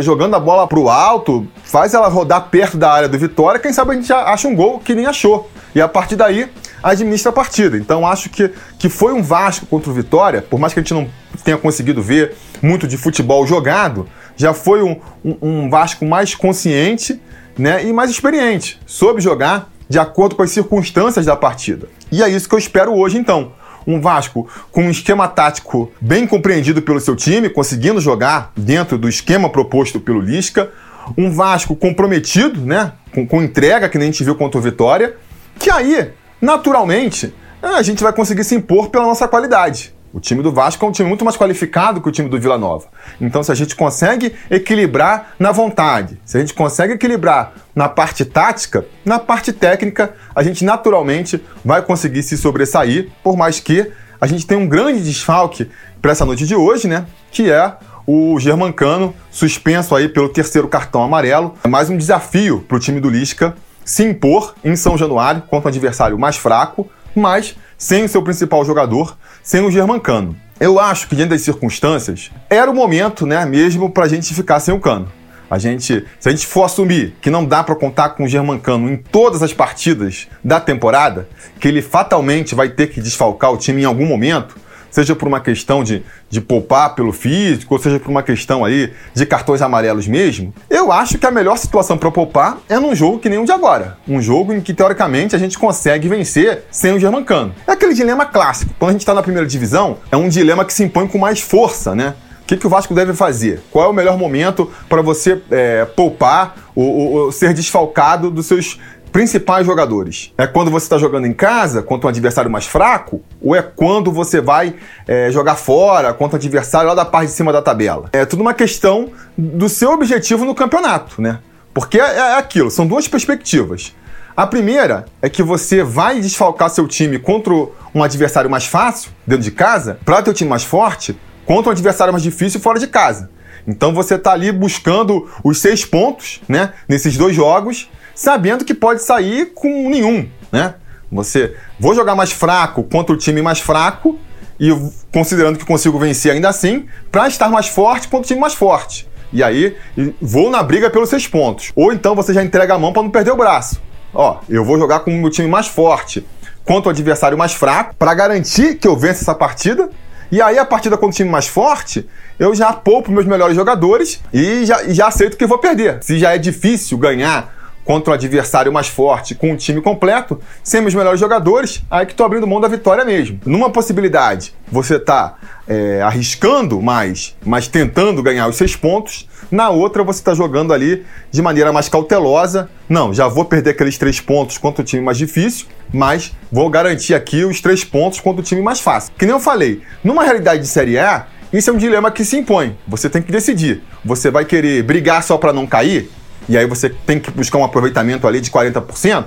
Jogando 0.00 0.34
a 0.34 0.40
bola 0.40 0.66
pro 0.66 0.88
alto, 0.88 1.46
faz 1.62 1.94
ela 1.94 2.08
rodar 2.08 2.48
perto 2.50 2.76
da 2.76 2.90
área 2.90 3.08
do 3.08 3.16
Vitória, 3.16 3.60
quem 3.60 3.72
sabe 3.72 3.92
a 3.92 3.94
gente 3.94 4.12
acha 4.12 4.48
um 4.48 4.54
gol 4.54 4.80
que 4.80 4.96
nem 4.96 5.06
achou. 5.06 5.48
E 5.76 5.80
a 5.80 5.86
partir 5.86 6.16
daí, 6.16 6.50
administra 6.82 7.30
a 7.30 7.32
partida. 7.32 7.76
Então 7.76 8.06
acho 8.06 8.30
que, 8.30 8.50
que 8.78 8.88
foi 8.88 9.12
um 9.12 9.22
Vasco 9.22 9.66
contra 9.66 9.90
o 9.90 9.94
Vitória, 9.94 10.42
por 10.42 10.58
mais 10.58 10.72
que 10.72 10.80
a 10.80 10.82
gente 10.82 10.94
não 10.94 11.08
tenha 11.44 11.56
conseguido 11.56 12.02
ver 12.02 12.34
muito 12.62 12.86
de 12.86 12.96
futebol 12.96 13.46
jogado, 13.46 14.08
já 14.36 14.52
foi 14.52 14.82
um, 14.82 15.00
um, 15.24 15.36
um 15.42 15.70
Vasco 15.70 16.04
mais 16.04 16.34
consciente 16.34 17.20
né, 17.58 17.84
e 17.84 17.92
mais 17.92 18.10
experiente, 18.10 18.80
soube 18.86 19.20
jogar 19.20 19.70
de 19.88 19.98
acordo 19.98 20.34
com 20.34 20.42
as 20.42 20.50
circunstâncias 20.50 21.26
da 21.26 21.36
partida. 21.36 21.88
E 22.10 22.22
é 22.22 22.28
isso 22.28 22.48
que 22.48 22.54
eu 22.54 22.58
espero 22.58 22.94
hoje 22.94 23.18
então. 23.18 23.52
Um 23.86 24.00
Vasco 24.00 24.48
com 24.72 24.82
um 24.82 24.90
esquema 24.90 25.28
tático 25.28 25.92
bem 26.00 26.26
compreendido 26.26 26.82
pelo 26.82 27.00
seu 27.00 27.14
time, 27.14 27.48
conseguindo 27.48 28.00
jogar 28.00 28.52
dentro 28.56 28.98
do 28.98 29.08
esquema 29.08 29.48
proposto 29.48 30.00
pelo 30.00 30.20
Lisca. 30.20 30.70
Um 31.16 31.30
Vasco 31.30 31.76
comprometido, 31.76 32.60
né? 32.60 32.92
Com, 33.14 33.24
com 33.24 33.40
entrega, 33.40 33.88
que 33.88 33.96
nem 33.96 34.08
a 34.08 34.10
gente 34.10 34.24
viu 34.24 34.34
contra 34.34 34.58
o 34.58 34.62
Vitória. 34.62 35.14
Que 35.56 35.70
aí 35.70 36.10
naturalmente, 36.40 37.34
a 37.62 37.82
gente 37.82 38.02
vai 38.02 38.12
conseguir 38.12 38.44
se 38.44 38.54
impor 38.54 38.90
pela 38.90 39.04
nossa 39.04 39.26
qualidade. 39.26 39.94
O 40.12 40.20
time 40.20 40.42
do 40.42 40.50
Vasco 40.50 40.82
é 40.84 40.88
um 40.88 40.92
time 40.92 41.08
muito 41.08 41.24
mais 41.24 41.36
qualificado 41.36 42.00
que 42.00 42.08
o 42.08 42.12
time 42.12 42.28
do 42.28 42.40
Vila 42.40 42.56
Nova. 42.56 42.86
Então, 43.20 43.42
se 43.42 43.52
a 43.52 43.54
gente 43.54 43.76
consegue 43.76 44.32
equilibrar 44.50 45.34
na 45.38 45.52
vontade, 45.52 46.18
se 46.24 46.38
a 46.38 46.40
gente 46.40 46.54
consegue 46.54 46.94
equilibrar 46.94 47.52
na 47.74 47.86
parte 47.86 48.24
tática, 48.24 48.86
na 49.04 49.18
parte 49.18 49.52
técnica, 49.52 50.14
a 50.34 50.42
gente 50.42 50.64
naturalmente 50.64 51.42
vai 51.62 51.82
conseguir 51.82 52.22
se 52.22 52.36
sobressair, 52.38 53.10
por 53.22 53.36
mais 53.36 53.60
que 53.60 53.92
a 54.18 54.26
gente 54.26 54.46
tenha 54.46 54.58
um 54.58 54.66
grande 54.66 55.02
desfalque 55.02 55.68
para 56.00 56.12
essa 56.12 56.24
noite 56.24 56.46
de 56.46 56.54
hoje, 56.54 56.88
né? 56.88 57.04
Que 57.30 57.50
é 57.50 57.74
o 58.06 58.38
Germancano, 58.38 59.14
suspenso 59.30 59.94
aí 59.94 60.08
pelo 60.08 60.28
terceiro 60.28 60.68
cartão 60.68 61.02
amarelo. 61.02 61.54
É 61.62 61.68
mais 61.68 61.90
um 61.90 61.96
desafio 61.96 62.64
para 62.66 62.76
o 62.76 62.80
time 62.80 63.00
do 63.00 63.10
Lisca 63.10 63.54
se 63.86 64.02
impor 64.02 64.54
em 64.64 64.74
São 64.74 64.98
Januário 64.98 65.42
contra 65.42 65.68
um 65.68 65.72
adversário 65.72 66.18
mais 66.18 66.36
fraco, 66.36 66.90
mas 67.14 67.56
sem 67.78 68.04
o 68.04 68.08
seu 68.08 68.20
principal 68.20 68.64
jogador, 68.64 69.16
sem 69.42 69.64
o 69.64 69.70
Germancano. 69.70 70.36
Eu 70.58 70.80
acho 70.80 71.08
que, 71.08 71.14
diante 71.14 71.30
das 71.30 71.42
circunstâncias, 71.42 72.30
era 72.50 72.70
o 72.70 72.74
momento, 72.74 73.24
né, 73.24 73.46
mesmo 73.46 73.88
para 73.88 74.04
a 74.04 74.08
gente 74.08 74.34
ficar 74.34 74.58
sem 74.58 74.74
o 74.74 74.80
Cano. 74.80 75.06
A 75.48 75.58
gente, 75.58 76.04
se 76.18 76.28
a 76.28 76.32
gente 76.32 76.46
for 76.46 76.64
assumir 76.64 77.14
que 77.22 77.30
não 77.30 77.44
dá 77.44 77.62
para 77.62 77.76
contar 77.76 78.10
com 78.10 78.24
o 78.24 78.28
Germancano 78.28 78.90
em 78.90 78.96
todas 78.96 79.42
as 79.44 79.52
partidas 79.52 80.26
da 80.42 80.58
temporada, 80.58 81.28
que 81.60 81.68
ele 81.68 81.80
fatalmente 81.80 82.54
vai 82.54 82.68
ter 82.68 82.88
que 82.88 83.00
desfalcar 83.00 83.52
o 83.52 83.56
time 83.56 83.82
em 83.82 83.84
algum 83.84 84.06
momento, 84.06 84.56
seja 84.96 85.14
por 85.14 85.28
uma 85.28 85.40
questão 85.40 85.84
de, 85.84 86.02
de 86.30 86.40
poupar 86.40 86.94
pelo 86.94 87.12
físico, 87.12 87.74
ou 87.74 87.78
seja 87.78 88.00
por 88.00 88.10
uma 88.10 88.22
questão 88.22 88.64
aí 88.64 88.94
de 89.12 89.26
cartões 89.26 89.60
amarelos 89.60 90.08
mesmo, 90.08 90.54
eu 90.70 90.90
acho 90.90 91.18
que 91.18 91.26
a 91.26 91.30
melhor 91.30 91.58
situação 91.58 91.98
para 91.98 92.10
poupar 92.10 92.60
é 92.66 92.78
num 92.78 92.94
jogo 92.94 93.18
que 93.18 93.28
nem 93.28 93.38
o 93.38 93.44
de 93.44 93.52
agora. 93.52 93.98
Um 94.08 94.22
jogo 94.22 94.54
em 94.54 94.60
que, 94.62 94.72
teoricamente, 94.72 95.36
a 95.36 95.38
gente 95.38 95.58
consegue 95.58 96.08
vencer 96.08 96.62
sem 96.70 96.94
o 96.94 96.98
Germancano. 96.98 97.54
É 97.66 97.72
aquele 97.72 97.92
dilema 97.92 98.24
clássico. 98.24 98.72
Quando 98.78 98.88
a 98.88 98.92
gente 98.92 99.02
está 99.02 99.12
na 99.12 99.22
primeira 99.22 99.46
divisão, 99.46 99.98
é 100.10 100.16
um 100.16 100.30
dilema 100.30 100.64
que 100.64 100.72
se 100.72 100.82
impõe 100.82 101.06
com 101.06 101.18
mais 101.18 101.42
força, 101.42 101.94
né? 101.94 102.14
O 102.40 102.46
que, 102.46 102.56
que 102.56 102.66
o 102.66 102.70
Vasco 102.70 102.94
deve 102.94 103.12
fazer? 103.12 103.60
Qual 103.70 103.84
é 103.84 103.88
o 103.88 103.92
melhor 103.92 104.16
momento 104.16 104.72
para 104.88 105.02
você 105.02 105.42
é, 105.50 105.84
poupar 105.84 106.54
ou, 106.74 106.86
ou, 106.86 107.12
ou 107.12 107.32
ser 107.32 107.52
desfalcado 107.52 108.30
dos 108.30 108.46
seus 108.46 108.80
principais 109.12 109.66
jogadores. 109.66 110.32
É 110.36 110.46
quando 110.46 110.70
você 110.70 110.86
está 110.86 110.98
jogando 110.98 111.26
em 111.26 111.32
casa 111.32 111.82
contra 111.82 112.06
um 112.06 112.10
adversário 112.10 112.50
mais 112.50 112.66
fraco, 112.66 113.22
ou 113.40 113.54
é 113.54 113.62
quando 113.62 114.12
você 114.12 114.40
vai 114.40 114.74
é, 115.06 115.30
jogar 115.30 115.56
fora 115.56 116.12
contra 116.12 116.36
um 116.36 116.38
adversário 116.38 116.88
lá 116.88 116.94
da 116.94 117.04
parte 117.04 117.28
de 117.28 117.34
cima 117.34 117.52
da 117.52 117.62
tabela? 117.62 118.08
É 118.12 118.24
tudo 118.24 118.40
uma 118.40 118.54
questão 118.54 119.10
do 119.36 119.68
seu 119.68 119.92
objetivo 119.92 120.44
no 120.44 120.54
campeonato, 120.54 121.20
né? 121.20 121.38
Porque 121.72 121.98
é, 121.98 122.16
é 122.16 122.38
aquilo, 122.38 122.70
são 122.70 122.86
duas 122.86 123.08
perspectivas. 123.08 123.94
A 124.36 124.46
primeira 124.46 125.06
é 125.22 125.30
que 125.30 125.42
você 125.42 125.82
vai 125.82 126.20
desfalcar 126.20 126.68
seu 126.68 126.86
time 126.86 127.18
contra 127.18 127.54
um 127.94 128.02
adversário 128.02 128.50
mais 128.50 128.66
fácil, 128.66 129.10
dentro 129.26 129.42
de 129.42 129.50
casa, 129.50 129.98
para 130.04 130.20
ter 130.20 130.30
o 130.30 130.34
time 130.34 130.50
mais 130.50 130.62
forte, 130.62 131.18
contra 131.46 131.70
um 131.70 131.72
adversário 131.72 132.12
mais 132.12 132.22
difícil 132.22 132.60
fora 132.60 132.78
de 132.78 132.86
casa. 132.86 133.30
Então 133.66 133.94
você 133.94 134.14
está 134.14 134.32
ali 134.32 134.52
buscando 134.52 135.28
os 135.42 135.58
seis 135.58 135.84
pontos, 135.84 136.40
né, 136.46 136.72
nesses 136.86 137.16
dois 137.16 137.34
jogos, 137.34 137.88
sabendo 138.16 138.64
que 138.64 138.74
pode 138.74 139.02
sair 139.02 139.52
com 139.54 139.68
nenhum, 139.68 140.28
né? 140.50 140.74
Você 141.12 141.54
vou 141.78 141.94
jogar 141.94 142.16
mais 142.16 142.32
fraco 142.32 142.82
contra 142.82 143.14
o 143.14 143.18
time 143.18 143.40
mais 143.40 143.60
fraco 143.60 144.18
e 144.58 144.70
considerando 145.12 145.58
que 145.58 145.64
consigo 145.64 145.98
vencer 145.98 146.32
ainda 146.32 146.48
assim, 146.48 146.86
para 147.12 147.28
estar 147.28 147.48
mais 147.48 147.68
forte 147.68 148.08
contra 148.08 148.24
o 148.24 148.26
time 148.26 148.40
mais 148.40 148.54
forte. 148.54 149.06
E 149.32 149.42
aí 149.42 149.76
vou 150.20 150.50
na 150.50 150.62
briga 150.62 150.88
pelos 150.88 151.10
seis 151.10 151.28
pontos. 151.28 151.72
Ou 151.76 151.92
então 151.92 152.14
você 152.14 152.32
já 152.32 152.42
entrega 152.42 152.74
a 152.74 152.78
mão 152.78 152.92
para 152.92 153.02
não 153.02 153.10
perder 153.10 153.32
o 153.32 153.36
braço. 153.36 153.80
Ó, 154.14 154.38
eu 154.48 154.64
vou 154.64 154.78
jogar 154.78 155.00
com 155.00 155.10
o 155.10 155.20
meu 155.20 155.30
time 155.30 155.46
mais 155.46 155.66
forte 155.66 156.26
contra 156.64 156.88
o 156.88 156.90
adversário 156.90 157.36
mais 157.36 157.52
fraco 157.52 157.94
para 157.96 158.14
garantir 158.14 158.76
que 158.76 158.88
eu 158.88 158.96
vença 158.96 159.22
essa 159.22 159.34
partida. 159.34 159.90
E 160.32 160.42
aí 160.42 160.58
a 160.58 160.64
partida 160.64 160.96
contra 160.96 161.10
o 161.10 161.16
time 161.16 161.30
mais 161.30 161.46
forte, 161.46 162.08
eu 162.38 162.54
já 162.54 162.72
poupo 162.72 163.12
meus 163.12 163.26
melhores 163.26 163.54
jogadores 163.54 164.20
e 164.32 164.64
já, 164.64 164.82
já 164.88 165.06
aceito 165.06 165.36
que 165.36 165.44
eu 165.44 165.48
vou 165.48 165.58
perder. 165.58 165.98
Se 166.02 166.18
já 166.18 166.34
é 166.34 166.38
difícil 166.38 166.98
ganhar 166.98 167.55
contra 167.86 168.10
um 168.10 168.14
adversário 168.14 168.72
mais 168.72 168.88
forte, 168.88 169.34
com 169.34 169.52
o 169.52 169.56
time 169.56 169.80
completo, 169.80 170.40
sem 170.62 170.84
os 170.84 170.92
melhores 170.92 171.20
jogadores, 171.20 171.82
aí 171.88 172.04
que 172.04 172.12
estou 172.12 172.26
abrindo 172.26 172.46
mão 172.46 172.60
da 172.60 172.66
vitória 172.66 173.04
mesmo. 173.04 173.38
Numa 173.46 173.70
possibilidade, 173.70 174.52
você 174.70 174.96
está 174.96 175.36
é, 175.68 176.02
arriscando 176.02 176.82
mais, 176.82 177.36
mas 177.44 177.68
tentando 177.68 178.22
ganhar 178.24 178.48
os 178.48 178.56
seis 178.56 178.74
pontos. 178.74 179.28
Na 179.50 179.70
outra, 179.70 180.02
você 180.02 180.18
está 180.18 180.34
jogando 180.34 180.74
ali 180.74 181.06
de 181.30 181.40
maneira 181.40 181.72
mais 181.72 181.88
cautelosa. 181.88 182.68
Não, 182.88 183.14
já 183.14 183.28
vou 183.28 183.44
perder 183.44 183.70
aqueles 183.70 183.96
três 183.96 184.20
pontos 184.20 184.58
contra 184.58 184.82
o 184.82 184.84
time 184.84 185.02
mais 185.02 185.16
difícil, 185.16 185.66
mas 185.92 186.32
vou 186.50 186.68
garantir 186.68 187.14
aqui 187.14 187.44
os 187.44 187.60
três 187.60 187.84
pontos 187.84 188.18
contra 188.18 188.40
o 188.40 188.44
time 188.44 188.60
mais 188.60 188.80
fácil. 188.80 189.12
Que 189.16 189.24
nem 189.24 189.32
eu 189.32 189.40
falei, 189.40 189.80
numa 190.02 190.24
realidade 190.24 190.62
de 190.62 190.68
Série 190.68 190.98
A, 190.98 191.26
isso 191.52 191.70
é 191.70 191.72
um 191.72 191.78
dilema 191.78 192.10
que 192.10 192.24
se 192.24 192.36
impõe. 192.36 192.76
Você 192.88 193.08
tem 193.08 193.22
que 193.22 193.30
decidir. 193.30 193.80
Você 194.04 194.30
vai 194.30 194.44
querer 194.44 194.82
brigar 194.82 195.22
só 195.22 195.38
para 195.38 195.52
não 195.52 195.66
cair? 195.66 196.10
E 196.48 196.56
aí 196.56 196.66
você 196.66 196.88
tem 196.88 197.18
que 197.18 197.30
buscar 197.30 197.58
um 197.58 197.64
aproveitamento 197.64 198.26
ali 198.26 198.40
de 198.40 198.50
40%, 198.50 199.24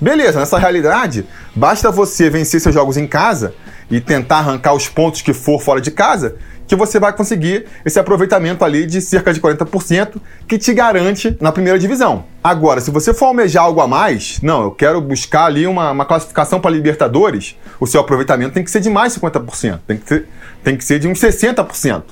beleza, 0.00 0.38
nessa 0.38 0.58
realidade, 0.58 1.26
basta 1.54 1.90
você 1.90 2.30
vencer 2.30 2.60
seus 2.60 2.74
jogos 2.74 2.96
em 2.96 3.06
casa 3.06 3.54
e 3.90 4.00
tentar 4.00 4.38
arrancar 4.38 4.72
os 4.74 4.88
pontos 4.88 5.20
que 5.20 5.32
for 5.32 5.60
fora 5.60 5.80
de 5.80 5.90
casa, 5.90 6.36
que 6.70 6.76
você 6.76 7.00
vai 7.00 7.12
conseguir 7.12 7.66
esse 7.84 7.98
aproveitamento 7.98 8.64
ali 8.64 8.86
de 8.86 9.00
cerca 9.00 9.34
de 9.34 9.40
40% 9.40 10.20
que 10.46 10.56
te 10.56 10.72
garante 10.72 11.36
na 11.40 11.50
primeira 11.50 11.76
divisão. 11.76 12.24
Agora, 12.44 12.80
se 12.80 12.92
você 12.92 13.12
for 13.12 13.26
almejar 13.26 13.64
algo 13.64 13.80
a 13.80 13.88
mais, 13.88 14.38
não, 14.40 14.62
eu 14.62 14.70
quero 14.70 15.00
buscar 15.00 15.46
ali 15.46 15.66
uma, 15.66 15.90
uma 15.90 16.04
classificação 16.04 16.60
para 16.60 16.70
Libertadores, 16.70 17.56
o 17.80 17.88
seu 17.88 18.00
aproveitamento 18.00 18.54
tem 18.54 18.62
que 18.62 18.70
ser 18.70 18.78
de 18.78 18.88
mais 18.88 19.18
50%, 19.18 19.80
tem 19.84 19.96
que 19.96 20.08
ser, 20.08 20.28
tem 20.62 20.76
que 20.76 20.84
ser 20.84 21.00
de 21.00 21.08
uns 21.08 21.20
60%. 21.20 22.04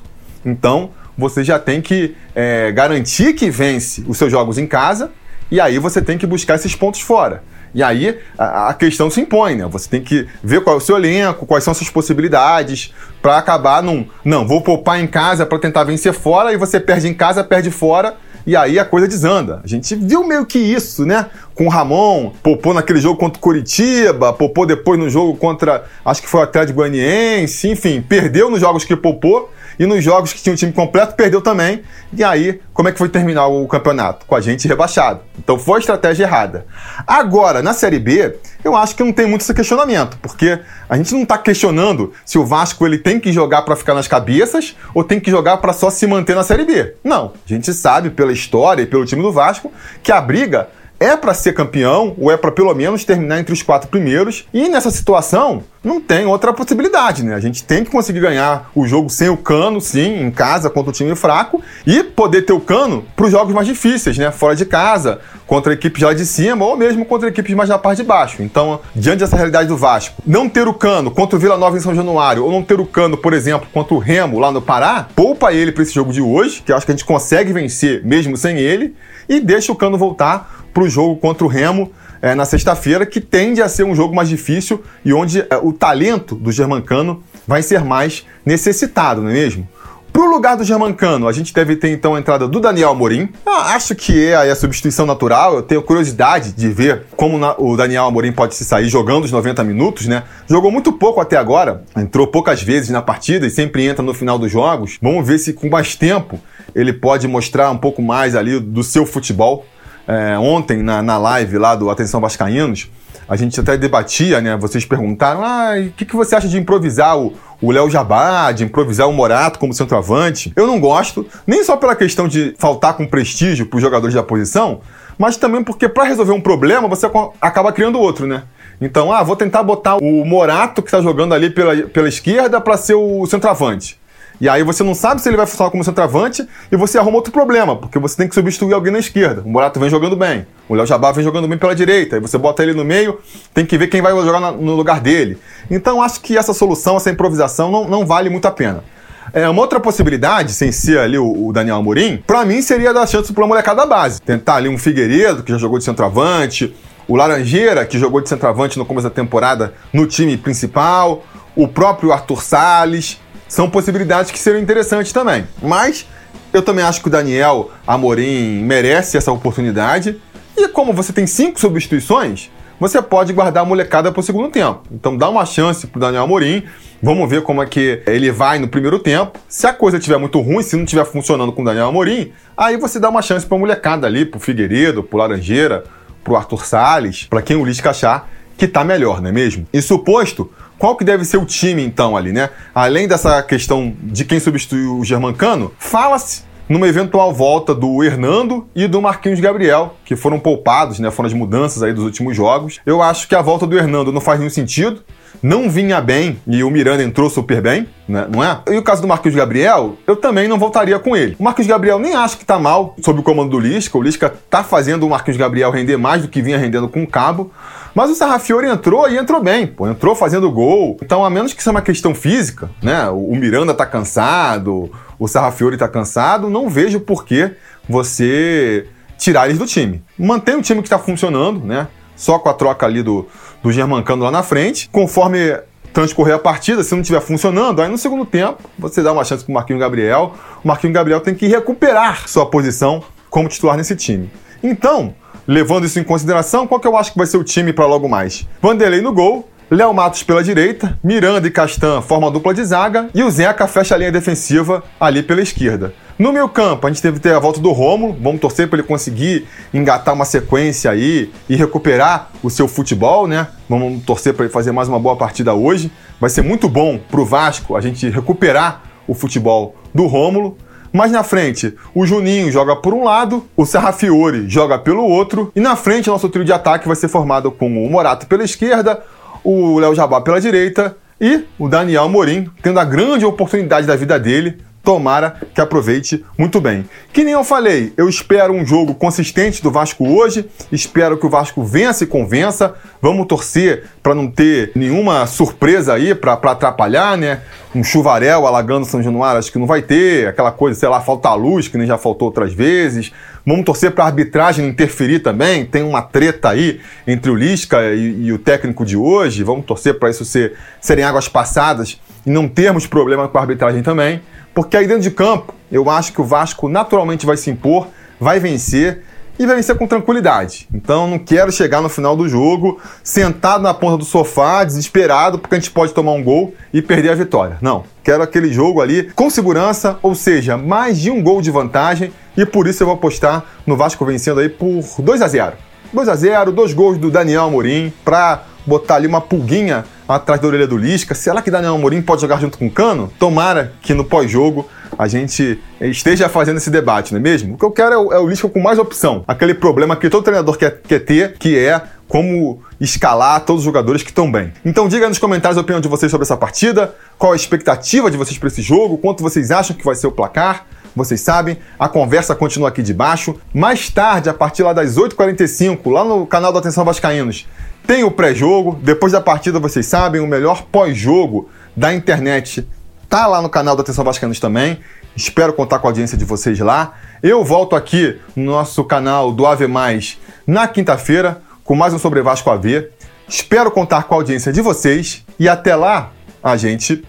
Então, 0.44 0.90
você 1.18 1.42
já 1.42 1.58
tem 1.58 1.82
que 1.82 2.14
é, 2.32 2.70
garantir 2.70 3.34
que 3.34 3.50
vence 3.50 4.04
os 4.06 4.16
seus 4.16 4.30
jogos 4.30 4.56
em 4.56 4.66
casa 4.66 5.10
e 5.50 5.60
aí 5.60 5.78
você 5.78 6.00
tem 6.00 6.16
que 6.16 6.26
buscar 6.26 6.54
esses 6.54 6.76
pontos 6.76 7.00
fora. 7.00 7.42
E 7.74 7.82
aí 7.82 8.18
a, 8.38 8.72
questão 8.72 9.10
se 9.10 9.20
impõe, 9.20 9.56
né? 9.56 9.66
Você 9.70 9.88
tem 9.88 10.00
que 10.00 10.26
ver 10.42 10.62
qual 10.62 10.76
é 10.76 10.78
o 10.78 10.80
seu 10.80 10.96
elenco, 10.96 11.44
quais 11.44 11.64
são 11.64 11.72
as 11.72 11.78
suas 11.78 11.90
possibilidades, 11.90 12.94
para 13.20 13.36
acabar 13.36 13.82
num. 13.82 14.06
Não, 14.24 14.46
vou 14.46 14.62
poupar 14.62 15.00
em 15.00 15.06
casa 15.06 15.44
para 15.44 15.58
tentar 15.58 15.84
vencer 15.84 16.14
fora, 16.14 16.52
e 16.52 16.56
você 16.56 16.80
perde 16.80 17.08
em 17.08 17.14
casa, 17.14 17.44
perde 17.44 17.70
fora, 17.70 18.16
e 18.46 18.56
aí 18.56 18.78
a 18.78 18.84
coisa 18.84 19.06
desanda. 19.06 19.60
A 19.62 19.66
gente 19.66 19.94
viu 19.94 20.24
meio 20.26 20.46
que 20.46 20.58
isso, 20.58 21.04
né? 21.04 21.26
Com 21.54 21.66
o 21.66 21.68
Ramon, 21.68 22.32
poupou 22.42 22.72
naquele 22.72 23.00
jogo 23.00 23.18
contra 23.18 23.38
o 23.38 23.42
Curitiba, 23.42 24.32
poupou 24.32 24.64
depois 24.64 24.98
no 24.98 25.10
jogo 25.10 25.36
contra, 25.36 25.84
acho 26.04 26.22
que 26.22 26.28
foi 26.28 26.40
o 26.40 26.44
Atlético 26.44 26.76
Goianiense, 26.76 27.68
enfim, 27.68 28.00
perdeu 28.00 28.50
nos 28.50 28.60
jogos 28.60 28.84
que 28.84 28.96
poupou 28.96 29.50
e 29.78 29.86
nos 29.86 30.02
jogos 30.02 30.32
que 30.32 30.42
tinha 30.42 30.52
o 30.52 30.56
time 30.56 30.72
completo, 30.72 31.14
perdeu 31.14 31.40
também. 31.40 31.82
E 32.12 32.24
aí, 32.24 32.60
como 32.72 32.88
é 32.88 32.92
que 32.92 32.98
foi 32.98 33.08
terminar 33.08 33.46
o 33.46 33.66
campeonato? 33.66 34.26
Com 34.26 34.34
a 34.34 34.40
gente 34.40 34.66
rebaixado. 34.66 35.20
Então 35.38 35.58
foi 35.58 35.76
a 35.76 35.80
estratégia 35.80 36.24
errada. 36.24 36.66
Agora, 37.06 37.62
na 37.62 37.72
Série 37.72 37.98
B, 37.98 38.36
eu 38.64 38.74
acho 38.74 38.94
que 38.94 39.04
não 39.04 39.12
tem 39.12 39.26
muito 39.26 39.42
esse 39.42 39.54
questionamento, 39.54 40.18
porque 40.20 40.58
a 40.88 40.96
gente 40.96 41.12
não 41.14 41.22
está 41.22 41.38
questionando 41.38 42.12
se 42.24 42.38
o 42.38 42.44
Vasco 42.44 42.86
ele 42.86 42.98
tem 42.98 43.20
que 43.20 43.32
jogar 43.32 43.62
para 43.62 43.76
ficar 43.76 43.94
nas 43.94 44.08
cabeças 44.08 44.76
ou 44.94 45.04
tem 45.04 45.20
que 45.20 45.30
jogar 45.30 45.58
para 45.58 45.72
só 45.72 45.90
se 45.90 46.06
manter 46.06 46.34
na 46.34 46.42
Série 46.42 46.64
B. 46.64 46.94
Não. 47.04 47.32
A 47.44 47.48
gente 47.48 47.72
sabe 47.72 48.10
pela 48.10 48.32
história 48.32 48.82
e 48.82 48.86
pelo 48.86 49.04
time 49.04 49.22
do 49.22 49.32
Vasco 49.32 49.72
que 50.02 50.10
a 50.10 50.20
briga 50.20 50.68
é 51.00 51.16
para 51.16 51.34
ser 51.34 51.52
campeão 51.52 52.14
ou 52.18 52.30
é 52.30 52.36
para 52.36 52.50
pelo 52.50 52.74
menos 52.74 53.04
terminar 53.04 53.38
entre 53.38 53.52
os 53.52 53.62
quatro 53.62 53.88
primeiros. 53.88 54.46
E 54.52 54.68
nessa 54.68 54.90
situação, 54.90 55.62
não 55.82 56.00
tem 56.00 56.26
outra 56.26 56.52
possibilidade, 56.52 57.22
né? 57.22 57.34
A 57.34 57.40
gente 57.40 57.62
tem 57.62 57.84
que 57.84 57.90
conseguir 57.90 58.20
ganhar 58.20 58.70
o 58.74 58.86
jogo 58.86 59.08
sem 59.08 59.28
o 59.28 59.36
cano, 59.36 59.80
sim, 59.80 60.20
em 60.20 60.30
casa 60.30 60.68
contra 60.68 60.90
o 60.90 60.92
time 60.92 61.14
fraco 61.14 61.62
e 61.86 62.02
poder 62.02 62.42
ter 62.42 62.52
o 62.52 62.60
cano 62.60 63.04
para 63.14 63.26
os 63.26 63.32
jogos 63.32 63.54
mais 63.54 63.66
difíceis, 63.66 64.18
né? 64.18 64.30
Fora 64.32 64.56
de 64.56 64.64
casa, 64.64 65.20
contra 65.46 65.72
equipes 65.72 66.02
lá 66.02 66.12
de 66.12 66.26
cima 66.26 66.64
ou 66.64 66.76
mesmo 66.76 67.04
contra 67.04 67.28
equipes 67.28 67.54
mais 67.54 67.68
na 67.68 67.78
parte 67.78 67.98
de 67.98 68.04
baixo. 68.04 68.42
Então, 68.42 68.80
diante 68.94 69.20
dessa 69.20 69.36
realidade 69.36 69.68
do 69.68 69.76
Vasco, 69.76 70.20
não 70.26 70.48
ter 70.48 70.66
o 70.66 70.74
cano 70.74 71.10
contra 71.10 71.36
o 71.36 71.38
Vila 71.38 71.56
Nova 71.56 71.76
em 71.76 71.80
São 71.80 71.94
Januário 71.94 72.44
ou 72.44 72.50
não 72.50 72.62
ter 72.62 72.80
o 72.80 72.86
cano, 72.86 73.16
por 73.16 73.32
exemplo, 73.32 73.68
contra 73.72 73.94
o 73.94 73.98
Remo 73.98 74.38
lá 74.38 74.50
no 74.50 74.60
Pará, 74.60 75.08
poupa 75.14 75.52
ele 75.52 75.70
para 75.72 75.82
esse 75.82 75.94
jogo 75.94 76.12
de 76.12 76.20
hoje, 76.20 76.62
que 76.64 76.72
eu 76.72 76.76
acho 76.76 76.84
que 76.84 76.92
a 76.92 76.94
gente 76.94 77.04
consegue 77.04 77.52
vencer 77.52 78.04
mesmo 78.04 78.36
sem 78.36 78.58
ele, 78.58 78.94
e 79.28 79.40
deixa 79.40 79.70
o 79.70 79.76
cano 79.76 79.96
voltar 79.98 80.57
para 80.78 80.84
o 80.84 80.88
jogo 80.88 81.16
contra 81.16 81.44
o 81.44 81.48
Remo 81.48 81.90
é, 82.22 82.36
na 82.36 82.44
sexta-feira, 82.44 83.04
que 83.04 83.20
tende 83.20 83.60
a 83.60 83.68
ser 83.68 83.82
um 83.82 83.96
jogo 83.96 84.14
mais 84.14 84.28
difícil 84.28 84.80
e 85.04 85.12
onde 85.12 85.40
é, 85.40 85.56
o 85.60 85.72
talento 85.72 86.36
do 86.36 86.52
Germancano 86.52 87.20
vai 87.48 87.62
ser 87.62 87.84
mais 87.84 88.24
necessitado, 88.46 89.20
não 89.20 89.28
é 89.28 89.32
mesmo? 89.32 89.68
Para 90.12 90.22
o 90.22 90.30
lugar 90.30 90.56
do 90.56 90.62
Germancano, 90.62 91.26
a 91.26 91.32
gente 91.32 91.52
deve 91.52 91.74
ter 91.74 91.90
então 91.90 92.14
a 92.14 92.20
entrada 92.20 92.46
do 92.46 92.60
Daniel 92.60 92.90
Amorim. 92.90 93.28
Eu 93.44 93.52
acho 93.52 93.94
que 93.94 94.26
é 94.26 94.36
a 94.36 94.54
substituição 94.54 95.04
natural. 95.04 95.56
Eu 95.56 95.62
tenho 95.62 95.82
curiosidade 95.82 96.52
de 96.52 96.68
ver 96.68 97.06
como 97.16 97.38
o 97.58 97.76
Daniel 97.76 98.04
Amorim 98.04 98.32
pode 98.32 98.54
se 98.54 98.64
sair 98.64 98.88
jogando 98.88 99.24
os 99.24 99.32
90 99.32 99.62
minutos, 99.64 100.06
né? 100.06 100.22
Jogou 100.48 100.70
muito 100.70 100.92
pouco 100.92 101.20
até 101.20 101.36
agora, 101.36 101.84
entrou 101.96 102.26
poucas 102.26 102.62
vezes 102.62 102.90
na 102.90 103.02
partida 103.02 103.46
e 103.46 103.50
sempre 103.50 103.84
entra 103.84 104.02
no 104.02 104.14
final 104.14 104.38
dos 104.38 104.50
jogos. 104.50 104.96
Vamos 105.02 105.26
ver 105.26 105.38
se 105.38 105.52
com 105.52 105.68
mais 105.68 105.94
tempo 105.94 106.40
ele 106.74 106.92
pode 106.92 107.28
mostrar 107.28 107.70
um 107.70 107.78
pouco 107.78 108.00
mais 108.00 108.34
ali 108.34 108.58
do 108.58 108.82
seu 108.82 109.04
futebol 109.04 109.64
é, 110.08 110.38
ontem 110.38 110.82
na, 110.82 111.02
na 111.02 111.18
live 111.18 111.58
lá 111.58 111.74
do 111.74 111.90
Atenção 111.90 112.18
Vascaínos, 112.18 112.90
a 113.28 113.36
gente 113.36 113.60
até 113.60 113.76
debatia, 113.76 114.40
né? 114.40 114.56
Vocês 114.56 114.86
perguntaram, 114.86 115.44
ah, 115.44 115.74
o 115.78 115.90
que, 115.90 116.06
que 116.06 116.16
você 116.16 116.34
acha 116.34 116.48
de 116.48 116.56
improvisar 116.56 117.18
o, 117.18 117.34
o 117.60 117.70
Léo 117.70 117.90
Jabá, 117.90 118.50
de 118.52 118.64
improvisar 118.64 119.06
o 119.06 119.12
Morato 119.12 119.58
como 119.58 119.74
centroavante. 119.74 120.50
Eu 120.56 120.66
não 120.66 120.80
gosto, 120.80 121.26
nem 121.46 121.62
só 121.62 121.76
pela 121.76 121.94
questão 121.94 122.26
de 122.26 122.54
faltar 122.58 122.96
com 122.96 123.06
prestígio 123.06 123.66
para 123.66 123.76
os 123.76 123.82
jogadores 123.82 124.14
da 124.14 124.22
posição, 124.22 124.80
mas 125.18 125.36
também 125.36 125.62
porque 125.62 125.86
para 125.90 126.04
resolver 126.04 126.32
um 126.32 126.40
problema 126.40 126.88
você 126.88 127.06
acaba 127.38 127.70
criando 127.70 128.00
outro, 128.00 128.26
né? 128.26 128.44
Então, 128.80 129.12
ah, 129.12 129.22
vou 129.22 129.36
tentar 129.36 129.62
botar 129.62 129.96
o 129.96 130.24
Morato 130.24 130.80
que 130.80 130.88
está 130.88 131.02
jogando 131.02 131.34
ali 131.34 131.50
pela, 131.50 131.76
pela 131.88 132.08
esquerda 132.08 132.62
para 132.62 132.78
ser 132.78 132.94
o 132.94 133.26
centroavante. 133.26 133.98
E 134.40 134.48
aí 134.48 134.62
você 134.62 134.84
não 134.84 134.94
sabe 134.94 135.20
se 135.20 135.28
ele 135.28 135.36
vai 135.36 135.46
funcionar 135.46 135.70
como 135.70 135.82
centroavante 135.82 136.46
e 136.70 136.76
você 136.76 136.96
arruma 136.96 137.16
outro 137.16 137.32
problema, 137.32 137.74
porque 137.74 137.98
você 137.98 138.16
tem 138.16 138.28
que 138.28 138.34
substituir 138.34 138.72
alguém 138.72 138.92
na 138.92 139.00
esquerda. 139.00 139.42
O 139.44 139.48
Morato 139.48 139.80
vem 139.80 139.90
jogando 139.90 140.14
bem, 140.14 140.46
o 140.68 140.74
Léo 140.74 140.86
Jabá 140.86 141.10
vem 141.10 141.24
jogando 141.24 141.48
bem 141.48 141.58
pela 141.58 141.74
direita, 141.74 142.16
aí 142.16 142.22
você 142.22 142.38
bota 142.38 142.62
ele 142.62 142.72
no 142.72 142.84
meio, 142.84 143.18
tem 143.52 143.66
que 143.66 143.76
ver 143.76 143.88
quem 143.88 144.00
vai 144.00 144.12
jogar 144.12 144.52
no 144.52 144.76
lugar 144.76 145.00
dele. 145.00 145.38
Então 145.68 146.00
acho 146.00 146.20
que 146.20 146.36
essa 146.36 146.54
solução, 146.54 146.96
essa 146.96 147.10
improvisação 147.10 147.70
não, 147.70 147.88
não 147.88 148.06
vale 148.06 148.30
muito 148.30 148.46
a 148.46 148.50
pena. 148.52 148.84
É, 149.32 149.48
uma 149.48 149.60
outra 149.60 149.78
possibilidade, 149.80 150.52
sem 150.52 150.72
ser 150.72 151.00
ali 151.00 151.18
o, 151.18 151.48
o 151.48 151.52
Daniel 151.52 151.76
Amorim, 151.76 152.22
para 152.26 152.44
mim 152.44 152.62
seria 152.62 152.94
dar 152.94 153.06
chance 153.06 153.32
pra 153.32 153.46
molecada 153.46 153.82
da 153.82 153.86
base. 153.86 154.22
Tentar 154.22 154.54
ali 154.54 154.68
um 154.68 154.78
Figueiredo, 154.78 155.42
que 155.42 155.52
já 155.52 155.58
jogou 155.58 155.78
de 155.78 155.84
centroavante, 155.84 156.74
o 157.06 157.16
Laranjeira, 157.16 157.84
que 157.84 157.98
jogou 157.98 158.20
de 158.20 158.28
centroavante 158.28 158.78
no 158.78 158.86
começo 158.86 159.08
da 159.08 159.14
temporada 159.14 159.74
no 159.92 160.06
time 160.06 160.36
principal, 160.36 161.24
o 161.56 161.66
próprio 161.66 162.12
Arthur 162.12 162.42
Salles 162.42 163.18
são 163.48 163.68
possibilidades 163.68 164.30
que 164.30 164.38
seriam 164.38 164.62
interessantes 164.62 165.12
também. 165.12 165.46
Mas 165.62 166.06
eu 166.52 166.62
também 166.62 166.84
acho 166.84 167.00
que 167.00 167.08
o 167.08 167.10
Daniel 167.10 167.70
Amorim 167.86 168.62
merece 168.62 169.16
essa 169.16 169.32
oportunidade. 169.32 170.20
E 170.56 170.68
como 170.68 170.92
você 170.92 171.12
tem 171.12 171.26
cinco 171.26 171.58
substituições, 171.58 172.50
você 172.78 173.02
pode 173.02 173.32
guardar 173.32 173.62
a 173.62 173.66
molecada 173.66 174.12
para 174.12 174.20
o 174.20 174.22
segundo 174.22 174.50
tempo. 174.50 174.82
Então 174.92 175.16
dá 175.16 175.28
uma 175.28 175.44
chance 175.44 175.86
para 175.86 175.98
o 175.98 176.00
Daniel 176.00 176.24
Amorim. 176.24 176.62
Vamos 177.02 177.28
ver 177.28 177.42
como 177.42 177.62
é 177.62 177.66
que 177.66 178.02
ele 178.06 178.30
vai 178.30 178.58
no 178.58 178.68
primeiro 178.68 178.98
tempo. 178.98 179.38
Se 179.48 179.66
a 179.66 179.72
coisa 179.72 179.98
estiver 179.98 180.18
muito 180.18 180.40
ruim, 180.40 180.62
se 180.62 180.76
não 180.76 180.84
estiver 180.84 181.04
funcionando 181.04 181.52
com 181.52 181.62
o 181.62 181.64
Daniel 181.64 181.88
Amorim, 181.88 182.32
aí 182.56 182.76
você 182.76 182.98
dá 182.98 183.08
uma 183.08 183.22
chance 183.22 183.46
para 183.46 183.56
a 183.56 183.60
molecada 183.60 184.06
ali, 184.06 184.24
para 184.24 184.38
o 184.38 184.40
Figueiredo, 184.40 185.02
para 185.02 185.16
o 185.16 185.18
Laranjeira, 185.18 185.84
para 186.22 186.32
o 186.32 186.36
Arthur 186.36 186.64
Salles, 186.64 187.24
para 187.24 187.40
quem 187.40 187.56
o 187.56 187.64
Lisca 187.64 187.90
achar 187.90 188.28
que 188.56 188.64
está 188.64 188.82
melhor, 188.82 189.22
não 189.22 189.28
é 189.30 189.32
mesmo? 189.32 189.66
E 189.72 189.80
suposto 189.80 190.50
qual 190.78 190.96
que 190.96 191.04
deve 191.04 191.24
ser 191.24 191.36
o 191.36 191.44
time, 191.44 191.82
então, 191.82 192.16
ali, 192.16 192.32
né? 192.32 192.50
Além 192.74 193.08
dessa 193.08 193.42
questão 193.42 193.94
de 194.02 194.24
quem 194.24 194.38
substituiu 194.38 194.98
o 194.98 195.04
Germancano, 195.04 195.72
fala-se 195.78 196.42
numa 196.68 196.86
eventual 196.86 197.32
volta 197.32 197.74
do 197.74 198.04
Hernando 198.04 198.68
e 198.74 198.86
do 198.86 199.00
Marquinhos 199.00 199.40
Gabriel, 199.40 199.96
que 200.04 200.14
foram 200.14 200.38
poupados, 200.38 200.98
né? 200.98 201.10
Foram 201.10 201.26
as 201.26 201.32
mudanças 201.32 201.82
aí 201.82 201.92
dos 201.92 202.04
últimos 202.04 202.36
jogos. 202.36 202.78
Eu 202.84 203.02
acho 203.02 203.26
que 203.26 203.34
a 203.34 203.40
volta 203.42 203.66
do 203.66 203.76
Hernando 203.76 204.12
não 204.12 204.20
faz 204.20 204.38
nenhum 204.38 204.50
sentido. 204.50 205.02
Não 205.42 205.70
vinha 205.70 206.00
bem 206.00 206.40
e 206.46 206.64
o 206.64 206.70
Miranda 206.70 207.02
entrou 207.02 207.30
super 207.30 207.60
bem, 207.60 207.88
né? 208.08 208.26
não 208.28 208.42
é? 208.42 208.60
E 208.68 208.76
o 208.76 208.82
caso 208.82 209.02
do 209.02 209.08
Marquinhos 209.08 209.36
Gabriel, 209.36 209.96
eu 210.06 210.16
também 210.16 210.48
não 210.48 210.58
voltaria 210.58 210.98
com 210.98 211.16
ele. 211.16 211.36
O 211.38 211.44
Marquinhos 211.44 211.68
Gabriel 211.68 211.98
nem 211.98 212.14
acho 212.14 212.38
que 212.38 212.44
tá 212.44 212.58
mal 212.58 212.96
sob 213.04 213.20
o 213.20 213.22
comando 213.22 213.50
do 213.50 213.60
Lisca. 213.60 213.96
O 213.96 214.02
Lisca 214.02 214.32
tá 214.50 214.64
fazendo 214.64 215.06
o 215.06 215.10
Marquinhos 215.10 215.38
Gabriel 215.38 215.70
render 215.70 215.96
mais 215.96 216.22
do 216.22 216.28
que 216.28 216.42
vinha 216.42 216.58
rendendo 216.58 216.88
com 216.88 217.02
o 217.02 217.06
Cabo. 217.06 217.52
Mas 217.94 218.10
o 218.10 218.14
Sarrafiori 218.14 218.68
entrou 218.68 219.08
e 219.08 219.16
entrou 219.16 219.42
bem, 219.42 219.66
pô, 219.66 219.88
entrou 219.88 220.14
fazendo 220.14 220.50
gol. 220.50 220.96
Então, 221.02 221.24
a 221.24 221.30
menos 221.30 221.52
que 221.52 221.62
seja 221.62 221.70
uma 221.70 221.82
questão 221.82 222.14
física, 222.14 222.70
né? 222.82 223.08
O 223.08 223.34
Miranda 223.34 223.74
tá 223.74 223.86
cansado, 223.86 224.90
o 225.18 225.26
Sarrafiori 225.26 225.76
tá 225.76 225.88
cansado, 225.88 226.50
não 226.50 226.68
vejo 226.68 227.00
por 227.00 227.24
que 227.24 227.50
você 227.88 228.86
tirar 229.16 229.46
eles 229.46 229.58
do 229.58 229.66
time. 229.66 230.02
Mantém 230.18 230.54
o 230.54 230.62
time 230.62 230.80
que 230.80 230.86
está 230.86 230.98
funcionando, 230.98 231.64
né? 231.64 231.88
Só 232.18 232.38
com 232.38 232.50
a 232.50 232.52
troca 232.52 232.84
ali 232.84 233.02
do, 233.02 233.26
do 233.62 233.72
Germancano 233.72 234.24
lá 234.24 234.30
na 234.30 234.42
frente. 234.42 234.90
Conforme 234.92 235.58
transcorrer 235.94 236.34
a 236.34 236.38
partida, 236.38 236.82
se 236.82 236.92
não 236.92 237.00
estiver 237.00 237.22
funcionando, 237.22 237.80
aí 237.80 237.88
no 237.88 237.96
segundo 237.96 238.26
tempo 238.26 238.58
você 238.78 239.02
dá 239.02 239.10
uma 239.10 239.24
chance 239.24 239.42
pro 239.42 239.54
Marquinhos 239.54 239.80
Gabriel. 239.80 240.34
O 240.62 240.68
Marquinhos 240.68 240.92
Gabriel 240.92 241.20
tem 241.20 241.34
que 241.34 241.46
recuperar 241.46 242.28
sua 242.28 242.44
posição 242.44 243.02
como 243.30 243.48
titular 243.48 243.78
nesse 243.78 243.96
time. 243.96 244.30
Então, 244.62 245.14
Levando 245.48 245.86
isso 245.86 245.98
em 245.98 246.04
consideração, 246.04 246.66
qual 246.66 246.78
que 246.78 246.86
eu 246.86 246.94
acho 246.94 247.10
que 247.10 247.16
vai 247.16 247.26
ser 247.26 247.38
o 247.38 247.42
time 247.42 247.72
para 247.72 247.86
logo 247.86 248.06
mais? 248.06 248.46
Vanderlei 248.60 249.00
no 249.00 249.14
gol, 249.14 249.48
Léo 249.70 249.94
Matos 249.94 250.22
pela 250.22 250.44
direita, 250.44 250.98
Miranda 251.02 251.48
e 251.48 251.50
Castan 251.50 252.02
formam 252.02 252.28
a 252.28 252.32
dupla 252.32 252.52
de 252.52 252.62
zaga 252.62 253.08
e 253.14 253.22
o 253.22 253.30
Zeca 253.30 253.66
fecha 253.66 253.94
a 253.94 253.98
linha 253.98 254.12
defensiva 254.12 254.84
ali 255.00 255.22
pela 255.22 255.40
esquerda. 255.40 255.94
No 256.18 256.32
meio 256.32 256.48
campo, 256.48 256.84
a 256.84 256.90
gente 256.90 257.00
teve 257.00 257.20
ter 257.20 257.32
a 257.32 257.38
volta 257.38 257.60
do 257.60 257.70
Romulo, 257.70 258.16
vamos 258.20 258.40
torcer 258.40 258.68
para 258.68 258.80
ele 258.80 258.88
conseguir 258.88 259.46
engatar 259.72 260.12
uma 260.12 260.24
sequência 260.24 260.90
aí 260.90 261.30
e 261.48 261.54
recuperar 261.54 262.32
o 262.42 262.50
seu 262.50 262.66
futebol, 262.66 263.28
né? 263.28 263.46
Vamos 263.68 264.02
torcer 264.02 264.34
para 264.34 264.44
ele 264.44 264.52
fazer 264.52 264.72
mais 264.72 264.88
uma 264.88 264.98
boa 264.98 265.14
partida 265.14 265.54
hoje. 265.54 265.92
Vai 266.20 266.28
ser 266.28 266.42
muito 266.42 266.68
bom 266.68 266.98
para 266.98 267.20
o 267.20 267.24
Vasco 267.24 267.76
a 267.76 267.80
gente 267.80 268.10
recuperar 268.10 268.82
o 269.06 269.14
futebol 269.14 269.76
do 269.94 270.06
Rômulo. 270.06 270.58
Mais 270.92 271.12
na 271.12 271.22
frente, 271.22 271.76
o 271.94 272.04
Juninho 272.04 272.50
joga 272.50 272.74
por 272.74 272.92
um 272.92 273.04
lado, 273.04 273.46
o 273.56 273.64
Serrafiore 273.64 274.48
joga 274.48 274.76
pelo 274.76 275.04
outro, 275.04 275.52
e 275.54 275.60
na 275.60 275.76
frente 275.76 276.08
nosso 276.08 276.28
trio 276.28 276.44
de 276.44 276.52
ataque 276.52 276.88
vai 276.88 276.96
ser 276.96 277.06
formado 277.06 277.52
com 277.52 277.68
o 277.68 277.88
Morato 277.88 278.26
pela 278.26 278.42
esquerda, 278.42 279.04
o 279.44 279.78
Léo 279.78 279.94
Jabá 279.94 280.20
pela 280.20 280.40
direita 280.40 280.96
e 281.20 281.44
o 281.58 281.68
Daniel 281.68 282.08
Morim 282.08 282.50
tendo 282.60 282.80
a 282.80 282.84
grande 282.84 283.24
oportunidade 283.24 283.86
da 283.86 283.94
vida 283.94 284.18
dele 284.18 284.58
Tomara 284.88 285.36
que 285.54 285.60
aproveite 285.60 286.24
muito 286.38 286.62
bem. 286.62 286.88
Que 287.12 287.22
nem 287.22 287.34
eu 287.34 287.44
falei, 287.44 287.92
eu 287.94 288.08
espero 288.08 288.54
um 288.54 288.64
jogo 288.64 288.94
consistente 288.94 289.62
do 289.62 289.70
Vasco 289.70 290.08
hoje, 290.08 290.48
espero 290.72 291.18
que 291.18 291.26
o 291.26 291.28
Vasco 291.28 291.62
vença 291.62 292.04
e 292.04 292.06
convença. 292.06 292.72
Vamos 293.02 293.26
torcer 293.26 293.84
para 294.02 294.14
não 294.14 294.30
ter 294.30 294.72
nenhuma 294.74 295.26
surpresa 295.26 295.92
aí 295.92 296.14
para 296.14 296.32
atrapalhar, 296.32 297.18
né? 297.18 297.42
Um 297.74 297.84
chuvarel 297.84 298.46
alagando 298.46 298.86
São 298.86 299.02
Januário, 299.02 299.38
acho 299.38 299.52
que 299.52 299.58
não 299.58 299.66
vai 299.66 299.82
ter, 299.82 300.26
aquela 300.26 300.50
coisa, 300.50 300.80
sei 300.80 300.88
lá, 300.88 301.02
falta 301.02 301.34
luz, 301.34 301.68
que 301.68 301.76
nem 301.76 301.86
já 301.86 301.98
faltou 301.98 302.24
outras 302.24 302.54
vezes. 302.54 303.12
Vamos 303.44 303.66
torcer 303.66 303.90
para 303.90 304.04
a 304.04 304.06
arbitragem 304.06 304.66
interferir 304.66 305.18
também. 305.18 305.66
Tem 305.66 305.82
uma 305.82 306.00
treta 306.00 306.48
aí 306.48 306.80
entre 307.06 307.30
o 307.30 307.34
Lisca 307.34 307.94
e, 307.94 308.24
e 308.24 308.32
o 308.32 308.38
técnico 308.38 308.86
de 308.86 308.96
hoje. 308.96 309.44
Vamos 309.44 309.66
torcer 309.66 309.98
para 309.98 310.08
isso 310.08 310.24
ser, 310.24 310.54
serem 310.80 311.04
águas 311.04 311.28
passadas 311.28 312.00
e 312.26 312.30
não 312.30 312.48
termos 312.48 312.86
problema 312.86 313.28
com 313.28 313.38
a 313.38 313.40
arbitragem 313.40 313.82
também. 313.82 314.20
Porque 314.54 314.76
aí 314.76 314.86
dentro 314.86 315.02
de 315.02 315.10
campo, 315.10 315.54
eu 315.70 315.88
acho 315.88 316.12
que 316.12 316.20
o 316.20 316.24
Vasco 316.24 316.68
naturalmente 316.68 317.24
vai 317.24 317.36
se 317.36 317.50
impor, 317.50 317.88
vai 318.20 318.40
vencer 318.40 319.02
e 319.38 319.46
vai 319.46 319.56
vencer 319.56 319.76
com 319.76 319.86
tranquilidade. 319.86 320.68
Então 320.74 321.06
não 321.06 321.18
quero 321.18 321.52
chegar 321.52 321.80
no 321.80 321.88
final 321.88 322.16
do 322.16 322.28
jogo 322.28 322.80
sentado 323.04 323.62
na 323.62 323.72
ponta 323.72 323.96
do 323.96 324.04
sofá, 324.04 324.64
desesperado, 324.64 325.38
porque 325.38 325.54
a 325.54 325.58
gente 325.58 325.70
pode 325.70 325.94
tomar 325.94 326.12
um 326.12 326.22
gol 326.22 326.54
e 326.72 326.82
perder 326.82 327.10
a 327.10 327.14
vitória. 327.14 327.56
Não. 327.60 327.84
Quero 328.02 328.22
aquele 328.22 328.52
jogo 328.52 328.80
ali 328.80 329.04
com 329.14 329.30
segurança, 329.30 329.98
ou 330.02 330.14
seja, 330.14 330.56
mais 330.56 330.98
de 330.98 331.10
um 331.10 331.22
gol 331.22 331.40
de 331.40 331.50
vantagem, 331.50 332.12
e 332.36 332.44
por 332.44 332.66
isso 332.66 332.82
eu 332.82 332.86
vou 332.86 332.96
apostar 332.96 333.44
no 333.66 333.76
Vasco 333.76 334.04
vencendo 334.04 334.40
aí 334.40 334.48
por 334.48 334.82
2 334.98 335.22
a 335.22 335.28
0. 335.28 335.52
2 335.92 336.08
a 336.08 336.14
0, 336.14 336.52
dois 336.52 336.74
gols 336.74 336.98
do 336.98 337.10
Daniel 337.10 337.44
Amorim 337.44 337.92
para 338.04 338.42
botar 338.68 338.96
ali 338.96 339.06
uma 339.06 339.20
pulguinha 339.20 339.84
atrás 340.06 340.40
da 340.40 340.46
orelha 340.46 340.66
do 340.66 340.76
Lisca. 340.76 341.14
Será 341.14 341.42
que 341.42 341.50
Daniel 341.50 341.74
Amorim 341.74 342.02
pode 342.02 342.20
jogar 342.20 342.40
junto 342.40 342.58
com 342.58 342.66
o 342.66 342.70
Cano? 342.70 343.10
Tomara 343.18 343.72
que 343.80 343.94
no 343.94 344.04
pós-jogo 344.04 344.68
a 344.98 345.08
gente 345.08 345.58
esteja 345.80 346.28
fazendo 346.28 346.58
esse 346.58 346.70
debate, 346.70 347.12
não 347.12 347.18
é 347.18 347.22
mesmo? 347.22 347.54
O 347.54 347.58
que 347.58 347.64
eu 347.64 347.70
quero 347.70 347.94
é 347.94 347.98
o, 347.98 348.12
é 348.12 348.18
o 348.18 348.28
Lisca 348.28 348.48
com 348.48 348.60
mais 348.60 348.78
opção. 348.78 349.24
Aquele 349.26 349.54
problema 349.54 349.96
que 349.96 350.10
todo 350.10 350.22
treinador 350.22 350.56
quer, 350.56 350.80
quer 350.82 351.00
ter, 351.00 351.34
que 351.38 351.56
é 351.58 351.80
como 352.06 352.62
escalar 352.80 353.40
todos 353.44 353.60
os 353.60 353.64
jogadores 353.64 354.02
que 354.02 354.10
estão 354.10 354.30
bem. 354.30 354.52
Então 354.64 354.88
diga 354.88 355.08
nos 355.08 355.18
comentários 355.18 355.58
a 355.58 355.60
opinião 355.60 355.80
de 355.80 355.88
vocês 355.88 356.10
sobre 356.10 356.24
essa 356.24 356.36
partida, 356.36 356.94
qual 357.18 357.32
a 357.32 357.36
expectativa 357.36 358.10
de 358.10 358.16
vocês 358.16 358.38
para 358.38 358.48
esse 358.48 358.62
jogo, 358.62 358.98
quanto 358.98 359.22
vocês 359.22 359.50
acham 359.50 359.76
que 359.76 359.84
vai 359.84 359.94
ser 359.94 360.06
o 360.06 360.12
placar. 360.12 360.66
Vocês 360.96 361.20
sabem, 361.20 361.58
a 361.78 361.88
conversa 361.88 362.34
continua 362.34 362.70
aqui 362.70 362.82
de 362.82 362.92
baixo. 362.92 363.36
Mais 363.54 363.88
tarde, 363.88 364.28
a 364.28 364.34
partir 364.34 364.64
lá 364.64 364.72
das 364.72 364.96
8h45, 364.96 365.92
lá 365.92 366.02
no 366.04 366.26
canal 366.26 366.52
da 366.52 366.58
Atenção 366.58 366.84
Vascaínos, 366.84 367.46
tem 367.88 368.04
o 368.04 368.10
pré-jogo, 368.10 368.78
depois 368.82 369.12
da 369.12 369.20
partida 369.20 369.58
vocês 369.58 369.86
sabem, 369.86 370.20
o 370.20 370.26
melhor 370.26 370.64
pós-jogo 370.70 371.48
da 371.74 371.94
internet 371.94 372.68
tá 373.08 373.26
lá 373.26 373.40
no 373.40 373.48
canal 373.48 373.74
da 373.74 373.80
Atenção 373.80 374.04
Vascaínos 374.04 374.38
também. 374.38 374.78
Espero 375.16 375.54
contar 375.54 375.78
com 375.78 375.86
a 375.86 375.90
audiência 375.90 376.18
de 376.18 376.26
vocês 376.26 376.58
lá. 376.58 376.92
Eu 377.22 377.42
volto 377.42 377.74
aqui 377.74 378.20
no 378.36 378.44
nosso 378.52 378.84
canal 378.84 379.32
do 379.32 379.46
Ave 379.46 379.66
Mais 379.66 380.18
na 380.46 380.68
quinta-feira 380.68 381.40
com 381.64 381.74
mais 381.74 381.94
um 381.94 381.98
Sobre 381.98 382.20
Vasco 382.20 382.50
AV. 382.50 382.90
Espero 383.26 383.70
contar 383.70 384.02
com 384.02 384.14
a 384.14 384.18
audiência 384.18 384.52
de 384.52 384.60
vocês 384.60 385.24
e 385.38 385.48
até 385.48 385.74
lá 385.74 386.12
a 386.42 386.58
gente 386.58 387.02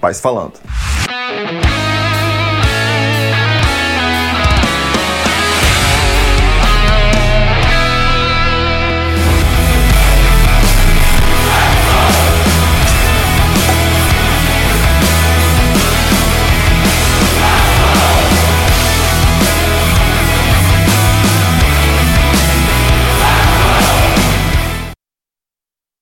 vai 0.00 0.14
se 0.14 0.22
falando. 0.22 0.54